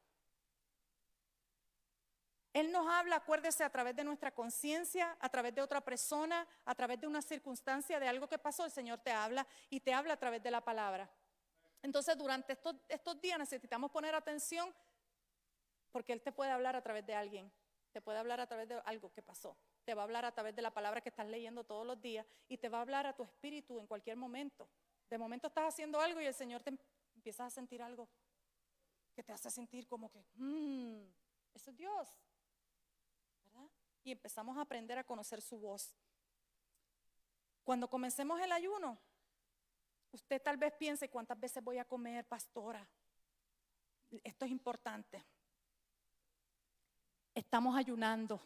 [2.53, 6.73] Él nos habla, acuérdese, a través de nuestra conciencia, a través de otra persona, a
[6.73, 10.13] través de una circunstancia, de algo que pasó, el Señor te habla y te habla
[10.13, 11.09] a través de la palabra.
[11.81, 14.73] Entonces, durante estos, estos días necesitamos poner atención
[15.91, 17.51] porque Él te puede hablar a través de alguien,
[17.91, 20.55] te puede hablar a través de algo que pasó, te va a hablar a través
[20.55, 23.15] de la palabra que estás leyendo todos los días y te va a hablar a
[23.15, 24.69] tu espíritu en cualquier momento.
[25.09, 26.77] De momento estás haciendo algo y el Señor te
[27.15, 28.07] empieza a sentir algo
[29.13, 31.03] que te hace sentir como que, mmm,
[31.53, 32.15] eso es Dios.
[34.03, 35.95] Y empezamos a aprender a conocer su voz.
[37.63, 38.97] Cuando comencemos el ayuno,
[40.11, 42.87] usted tal vez piense cuántas veces voy a comer, pastora.
[44.23, 45.23] Esto es importante.
[47.35, 48.41] Estamos ayunando.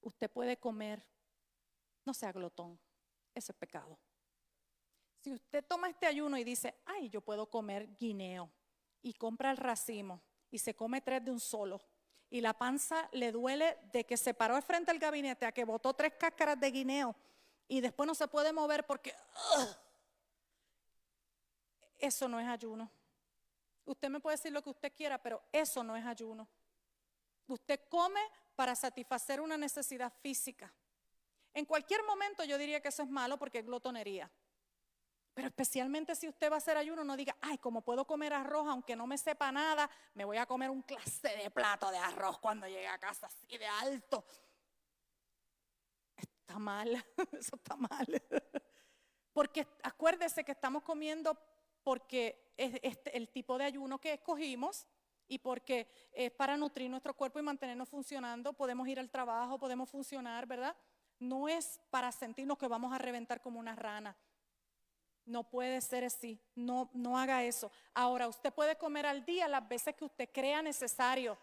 [0.00, 1.02] Usted puede comer.
[2.04, 2.78] No sea glotón.
[3.34, 3.98] Eso es pecado.
[5.20, 8.50] Si usted toma este ayuno y dice, ay, yo puedo comer guineo,
[9.02, 11.80] y compra el racimo y se come tres de un solo,
[12.32, 15.64] y la panza le duele de que se paró al frente del gabinete a que
[15.64, 17.14] botó tres cáscaras de guineo
[17.68, 19.14] y después no se puede mover porque
[21.98, 22.90] eso no es ayuno.
[23.84, 26.48] Usted me puede decir lo que usted quiera, pero eso no es ayuno.
[27.48, 28.22] Usted come
[28.56, 30.72] para satisfacer una necesidad física.
[31.52, 34.30] En cualquier momento yo diría que eso es malo porque es glotonería.
[35.34, 38.66] Pero especialmente si usted va a hacer ayuno, no diga, ay, como puedo comer arroz
[38.68, 42.38] aunque no me sepa nada, me voy a comer un clase de plato de arroz
[42.38, 44.24] cuando llegue a casa así de alto.
[46.16, 46.90] Está mal,
[47.32, 48.22] eso está mal.
[49.32, 51.38] Porque acuérdese que estamos comiendo
[51.82, 54.86] porque es este, el tipo de ayuno que escogimos
[55.28, 58.52] y porque es para nutrir nuestro cuerpo y mantenernos funcionando.
[58.52, 60.76] Podemos ir al trabajo, podemos funcionar, ¿verdad?
[61.18, 64.14] No es para sentirnos que vamos a reventar como una rana.
[65.24, 66.40] No puede ser así.
[66.54, 67.70] No, no haga eso.
[67.94, 71.38] Ahora, usted puede comer al día las veces que usted crea necesario.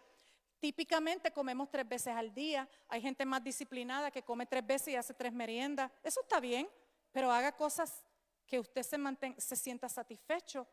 [0.60, 2.68] Típicamente comemos tres veces al día.
[2.88, 5.90] Hay gente más disciplinada que come tres veces y hace tres meriendas.
[6.02, 6.68] Eso está bien,
[7.10, 8.04] pero haga cosas
[8.46, 10.66] que usted se, sienta satisfecho.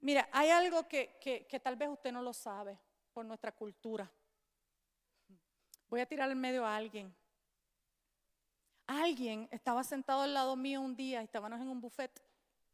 [0.00, 2.78] Mira, hay algo que, que, tal vez usted no lo sabe
[3.12, 4.10] por nuestra cultura.
[5.88, 7.14] Voy a tirar en medio a alguien.
[8.88, 12.20] Alguien estaba sentado al lado mío un día estábamos en un buffet.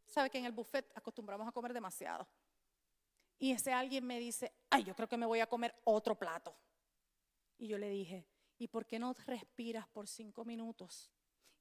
[0.06, 2.26] ¿Sabe que en el buffet acostumbramos a comer demasiado?
[3.38, 6.56] Y ese alguien me dice, ay, yo creo que me voy a comer otro plato.
[7.58, 11.10] Y yo le dije, ¿y por qué no respiras por cinco minutos?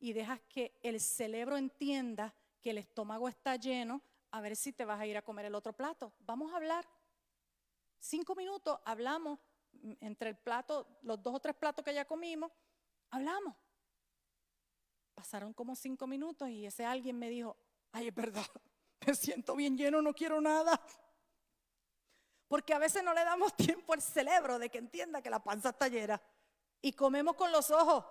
[0.03, 4.01] y dejas que el cerebro entienda que el estómago está lleno,
[4.31, 6.11] a ver si te vas a ir a comer el otro plato.
[6.19, 6.85] Vamos a hablar.
[7.99, 9.39] Cinco minutos hablamos
[10.01, 12.51] entre el plato, los dos o tres platos que ya comimos,
[13.11, 13.55] hablamos.
[15.13, 17.55] Pasaron como cinco minutos y ese alguien me dijo,
[17.91, 18.45] ay, es verdad,
[19.07, 20.79] me siento bien lleno, no quiero nada.
[22.47, 25.69] Porque a veces no le damos tiempo al cerebro de que entienda que la panza
[25.69, 26.21] está llena.
[26.81, 28.05] Y comemos con los ojos.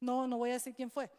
[0.00, 1.10] No, no voy a decir quién fue.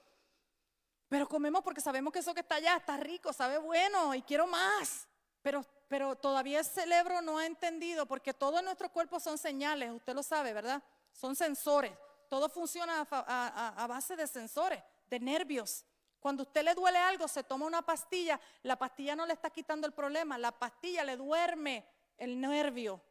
[1.07, 4.47] Pero comemos porque sabemos que eso que está allá está rico, sabe bueno y quiero
[4.47, 5.07] más.
[5.41, 9.91] Pero, pero todavía el cerebro no ha entendido porque todo en nuestro cuerpo son señales,
[9.91, 10.82] usted lo sabe, ¿verdad?
[11.11, 11.91] Son sensores.
[12.32, 15.84] Todo funciona a, base de sensores, de nervios.
[16.18, 19.86] Cuando usted le duele algo, se toma una pastilla, la pastilla no le está quitando
[19.86, 21.86] el problema, la pastilla le duerme
[22.18, 23.02] el nervio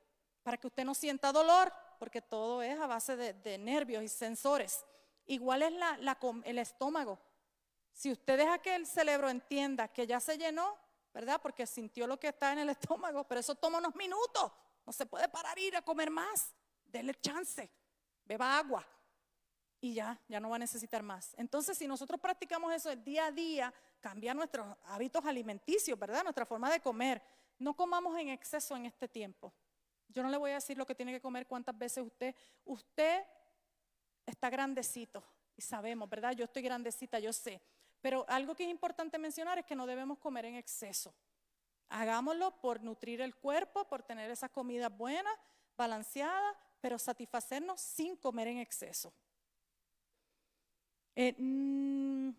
[0.42, 4.86] para que usted no sienta dolor, porque todo es a base de, nervios y sensores.
[5.26, 5.74] Igual es
[6.44, 7.18] el estómago.
[7.92, 10.78] Si usted deja que el cerebro entienda que ya se llenó,
[11.12, 11.42] ¿verdad?
[11.42, 14.50] Porque sintió lo que está en el estómago, pero eso toma unos minutos.
[14.86, 16.54] No se puede parar ir a comer más.
[16.86, 17.70] Dele chance.
[18.24, 18.82] Beba agua.
[19.80, 21.34] Y ya, ya no va a necesitar más.
[21.38, 26.22] Entonces, si nosotros practicamos eso el día a día, cambia nuestros hábitos alimenticios, ¿verdad?
[26.22, 27.22] Nuestra forma de comer.
[27.58, 29.52] No comamos en exceso en este tiempo.
[30.08, 32.34] Yo no le voy a decir lo que tiene que comer, cuántas veces usted.
[32.64, 33.22] Usted
[34.26, 35.22] está grandecito
[35.56, 36.32] y sabemos, ¿verdad?
[36.32, 37.60] Yo estoy grandecita, yo sé.
[38.00, 41.14] Pero algo que es importante mencionar es que no debemos comer en exceso.
[41.88, 45.34] Hagámoslo por nutrir el cuerpo, por tener esas comidas buenas,
[45.76, 49.12] balanceadas, pero satisfacernos sin comer en exceso.
[51.16, 52.30] Eh, mm,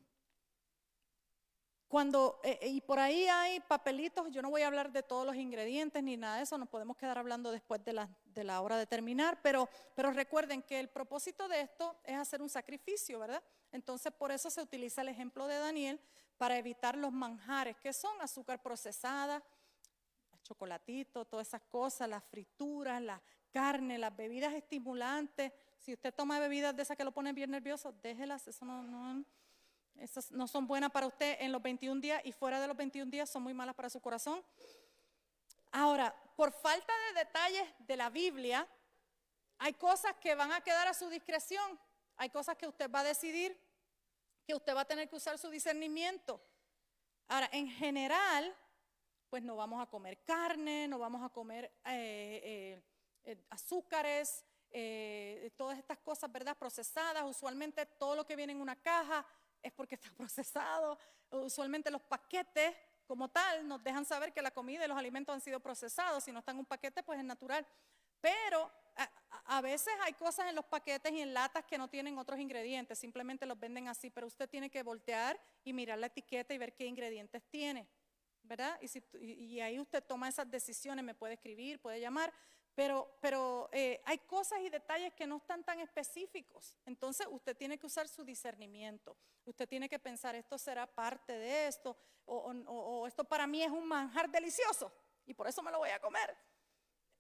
[1.92, 5.26] cuando, eh, eh, y por ahí hay papelitos, yo no voy a hablar de todos
[5.26, 8.88] los ingredientes ni nada de eso, nos podemos quedar hablando después de la, hora de
[8.88, 13.44] terminar, pero, pero recuerden que el propósito de esto es hacer un sacrificio, ¿verdad?
[13.74, 16.00] Entonces por eso se utiliza el ejemplo de Daniel
[16.38, 19.44] para evitar los manjares, que son azúcar procesada,
[20.44, 23.22] chocolatito, todas esas cosas, las frituras, la
[23.52, 27.92] carne, las bebidas estimulantes, Si usted toma bebidas de esas que lo ponen bien nervioso,
[28.04, 29.26] déjelas, eso no, no,
[29.96, 33.10] esas no son buenas para usted en los 21 días y fuera de los 21
[33.10, 34.44] días son muy malas para su corazón.
[35.72, 38.68] Ahora, por falta de detalles de la Biblia,
[39.58, 41.80] hay cosas que van a quedar a su discreción,
[42.18, 43.58] hay cosas que usted va a decidir,
[44.46, 46.42] que usted va a tener que usar su discernimiento.
[47.28, 48.56] Ahora, en general,
[49.32, 52.84] pues no vamos a comer carne, no vamos a comer eh, eh,
[53.24, 54.44] eh, azúcares,
[55.56, 56.58] todas estas cosas, ¿verdad?
[56.58, 57.24] Procesadas.
[57.24, 59.26] Usualmente todo lo que viene en una caja
[59.64, 60.98] es porque está procesado.
[61.30, 62.76] Usualmente los paquetes
[63.08, 66.26] como tal nos dejan saber que la comida y los alimentos han sido procesados.
[66.26, 67.66] Si no están en un paquete, pues es natural.
[68.20, 69.10] Pero a,
[69.58, 73.00] a, veces hay cosas en los paquetes y en latas que no tienen otros ingredientes,
[73.00, 76.74] simplemente los venden así, pero usted tiene que voltear y mirar la etiqueta y ver
[76.76, 77.88] qué ingredientes tiene.
[78.52, 78.78] ¿Verdad?
[79.22, 82.34] Y, ahí usted toma esas decisiones, me puede escribir, puede llamar,
[82.76, 86.78] pero, pero eh, hay cosas y detalles que no están tan específicos.
[86.86, 89.16] Entonces usted tiene que usar su discernimiento.
[89.46, 91.96] Usted tiene que pensar, esto será parte de esto,
[92.26, 94.92] o, o, o esto para mí es un manjar delicioso
[95.26, 96.36] y por eso me lo voy a comer.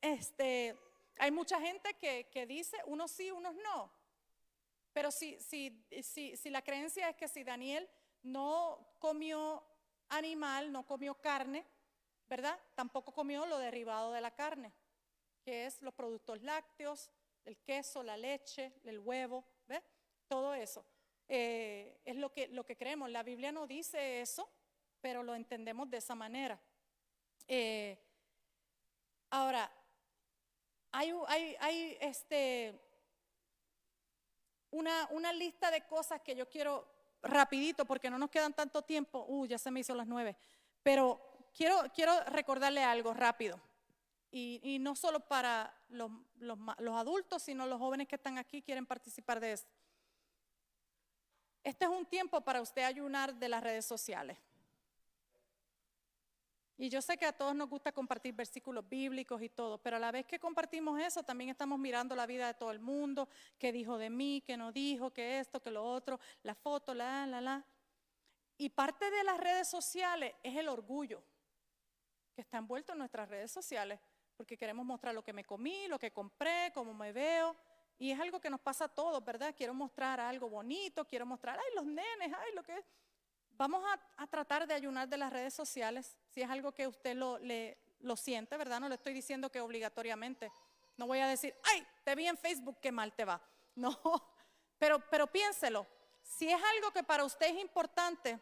[0.01, 0.77] Este,
[1.17, 3.89] hay mucha gente que, que dice, unos sí, unos no.
[4.91, 7.89] Pero si, si, si, si la creencia es que si Daniel
[8.21, 9.63] no comió
[10.11, 11.65] animal, no comió carne,
[12.29, 12.57] ¿verdad?
[12.75, 14.71] Tampoco comió lo derivado de la carne,
[15.43, 17.09] que es los productos lácteos,
[17.45, 19.81] el queso, la leche, el huevo, ¿ves?
[20.27, 20.85] Todo eso.
[21.27, 23.09] Eh, es lo que, lo que creemos.
[23.09, 24.49] La Biblia no dice eso,
[24.99, 26.61] pero lo entendemos de esa manera.
[27.47, 27.97] Eh,
[29.29, 29.71] ahora,
[30.91, 32.79] hay, hay, hay este,
[34.71, 36.90] una, una lista de cosas que yo quiero
[37.21, 39.25] rapidito, porque no nos quedan tanto tiempo.
[39.27, 40.35] Uh, ya se me hizo las nueve.
[40.83, 41.21] Pero
[41.53, 43.59] quiero, quiero recordarle algo rápido.
[44.33, 46.09] Y, no solo para los,
[46.39, 49.69] los, los adultos, sino los jóvenes que están aquí quieren participar de esto.
[51.63, 54.37] Este es un tiempo para usted ayunar de las redes sociales.
[56.77, 59.99] Y yo sé que a todos nos gusta compartir versículos bíblicos y todo, pero a
[59.99, 63.71] la vez que compartimos eso, también estamos mirando la vida de todo el mundo, qué
[63.71, 67.39] dijo de mí, qué no dijo, qué esto, qué lo otro, la foto, la, la,
[67.39, 67.65] la.
[68.57, 71.23] Y parte de las redes sociales es el orgullo
[72.33, 73.99] que está envuelto en nuestras redes sociales,
[74.35, 77.55] porque queremos mostrar lo que me comí, lo que compré, cómo me veo.
[77.99, 79.53] Y es algo que nos pasa a todos, ¿verdad?
[79.55, 82.85] Quiero mostrar algo bonito, quiero mostrar, ay, los nenes, ay, lo que es.
[83.61, 83.83] Vamos
[84.17, 88.57] a, tratar de ayunar de las redes sociales, si es algo que usted lo, siente,
[88.57, 88.79] ¿verdad?
[88.79, 90.51] No le estoy diciendo que obligatoriamente.
[90.97, 93.39] No voy a decir, ay, te vi en Facebook, qué mal te va.
[93.75, 93.95] No,
[94.79, 95.85] pero, piénselo.
[96.23, 98.39] Si es algo que para usted es importante,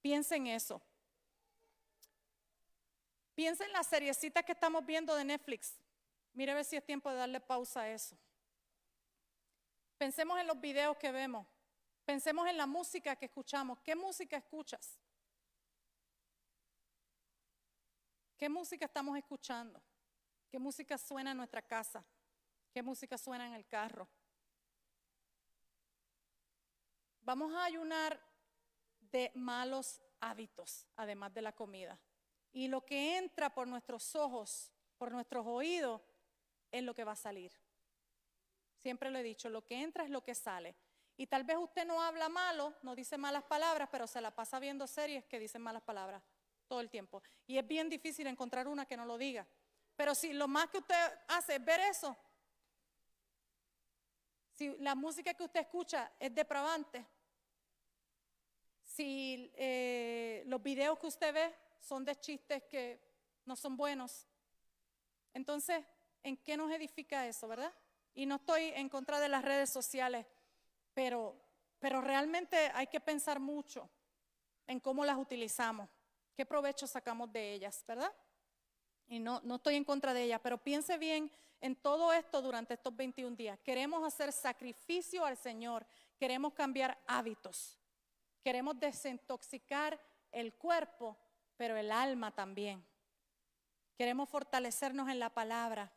[0.00, 0.80] piense en eso.
[3.34, 5.74] Piense en la seriecita que estamos viendo de Netflix.
[6.34, 8.16] Mire a ver si es tiempo de darle pausa a eso.
[9.98, 11.48] Pensemos en los videos que vemos.
[12.12, 13.80] Pensemos en la música que escuchamos.
[13.80, 15.00] ¿Qué música escuchas?
[18.36, 19.82] ¿Qué música estamos escuchando?
[20.50, 22.04] ¿Qué música suena en nuestra casa?
[22.70, 24.06] ¿Qué música suena en el carro?
[27.22, 28.20] Vamos a ayunar
[29.10, 31.98] de malos hábitos, además de la comida.
[32.52, 36.02] Y lo que entra por nuestros ojos, por nuestros oídos,
[36.70, 37.52] es lo que va a salir.
[38.82, 40.76] Siempre lo he dicho, lo que entra es lo que sale.
[41.16, 44.58] Y tal vez usted no habla malo, no dice malas palabras, pero se la pasa
[44.58, 46.22] viendo series que dicen malas palabras
[46.66, 47.22] todo el tiempo.
[47.46, 49.46] Y es bien difícil encontrar una que no lo diga.
[49.94, 50.96] Pero si lo más que usted
[51.28, 52.16] hace es ver eso,
[54.52, 57.06] si la música que usted escucha es depravante,
[58.82, 63.00] si eh, los videos que usted ve son de chistes que
[63.44, 64.26] no son buenos,
[65.34, 65.84] entonces,
[66.22, 67.72] ¿en qué nos edifica eso, verdad?
[68.14, 70.26] Y no estoy en contra de las redes sociales.
[70.94, 71.36] Pero,
[71.78, 73.88] pero realmente hay que pensar mucho
[74.66, 75.88] en cómo las utilizamos,
[76.34, 78.12] qué provecho sacamos de ellas, ¿verdad?
[79.08, 82.74] Y no, no estoy en contra de ellas, pero piense bien en todo esto durante
[82.74, 83.58] estos 21 días.
[83.60, 85.86] Queremos hacer sacrificio al Señor,
[86.18, 87.78] queremos cambiar hábitos,
[88.42, 89.98] queremos desintoxicar
[90.30, 91.16] el cuerpo,
[91.56, 92.84] pero el alma también.
[93.96, 95.92] Queremos fortalecernos en la palabra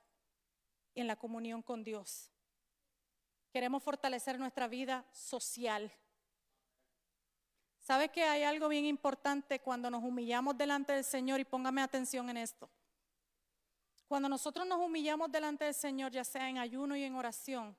[0.93, 2.31] y en la comunión con Dios.
[3.55, 5.89] Queremos fortalecer nuestra vida social.
[7.79, 11.39] ¿Sabe que hay algo bien importante cuando nos humillamos delante del Señor?
[11.39, 12.69] Y póngame atención en esto.
[14.09, 17.77] Cuando nosotros nos humillamos delante del Señor, ya sea en ayuno y en oración,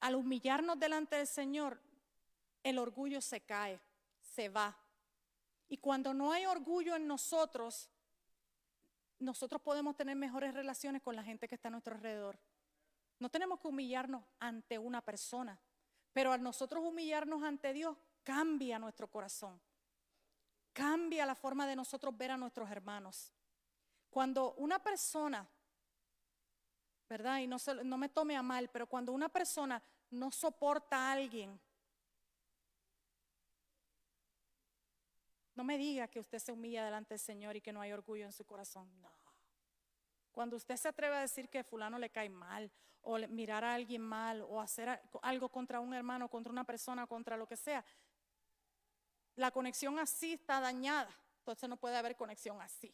[0.00, 1.80] al humillarnos delante del Señor,
[2.64, 3.80] el orgullo se cae,
[4.22, 4.76] se va.
[5.68, 7.88] Y cuando no hay orgullo en nosotros,
[9.20, 12.40] nosotros podemos tener mejores relaciones con la gente que está a nuestro alrededor.
[13.24, 15.58] No tenemos que humillarnos ante una persona,
[16.12, 19.58] pero al nosotros humillarnos ante Dios, cambia nuestro corazón.
[20.74, 23.32] Cambia la forma de nosotros ver a nuestros hermanos.
[24.10, 25.48] Cuando una persona,
[27.08, 27.38] ¿verdad?
[27.38, 31.58] Y no, me tome a mal, pero cuando una persona no soporta a alguien,
[35.54, 38.26] no me diga que usted se humilla delante del Señor y que no hay orgullo
[38.26, 38.86] en su corazón.
[39.00, 39.23] No.
[40.34, 42.70] Cuando usted se atreve a decir que fulano le cae mal,
[43.02, 47.36] o mirar a alguien mal, o hacer algo contra un hermano, contra una persona, contra
[47.36, 47.84] lo que sea,
[49.36, 51.14] la conexión así está dañada.
[51.38, 52.92] Entonces no puede haber conexión así.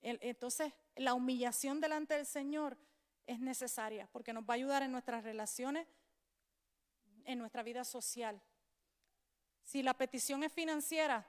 [0.00, 2.76] Entonces, la humillación delante del Señor
[3.26, 5.86] es necesaria porque nos va a ayudar en nuestras relaciones,
[7.24, 8.42] en nuestra vida social.
[9.62, 11.26] Si la petición es financiera,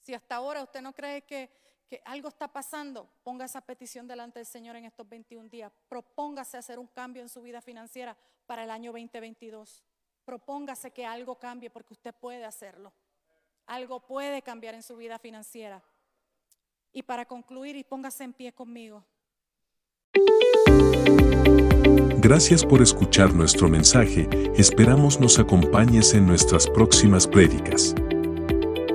[0.00, 1.50] si hasta ahora usted no cree que,
[1.88, 5.72] que algo está pasando, ponga esa petición delante del Señor en estos 21 días.
[5.88, 9.84] Propóngase hacer un cambio en su vida financiera para el año 2022.
[10.24, 12.92] Propóngase que algo cambie porque usted puede hacerlo.
[13.66, 15.82] Algo puede cambiar en su vida financiera.
[16.92, 19.04] Y para concluir, y póngase en pie conmigo.
[22.18, 24.28] Gracias por escuchar nuestro mensaje.
[24.56, 27.94] Esperamos nos acompañes en nuestras próximas prédicas.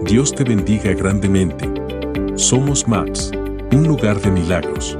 [0.04, 2.01] Dios te bendiga grandemente.
[2.42, 3.32] Somos Maps,
[3.72, 4.98] un lugar de milagros.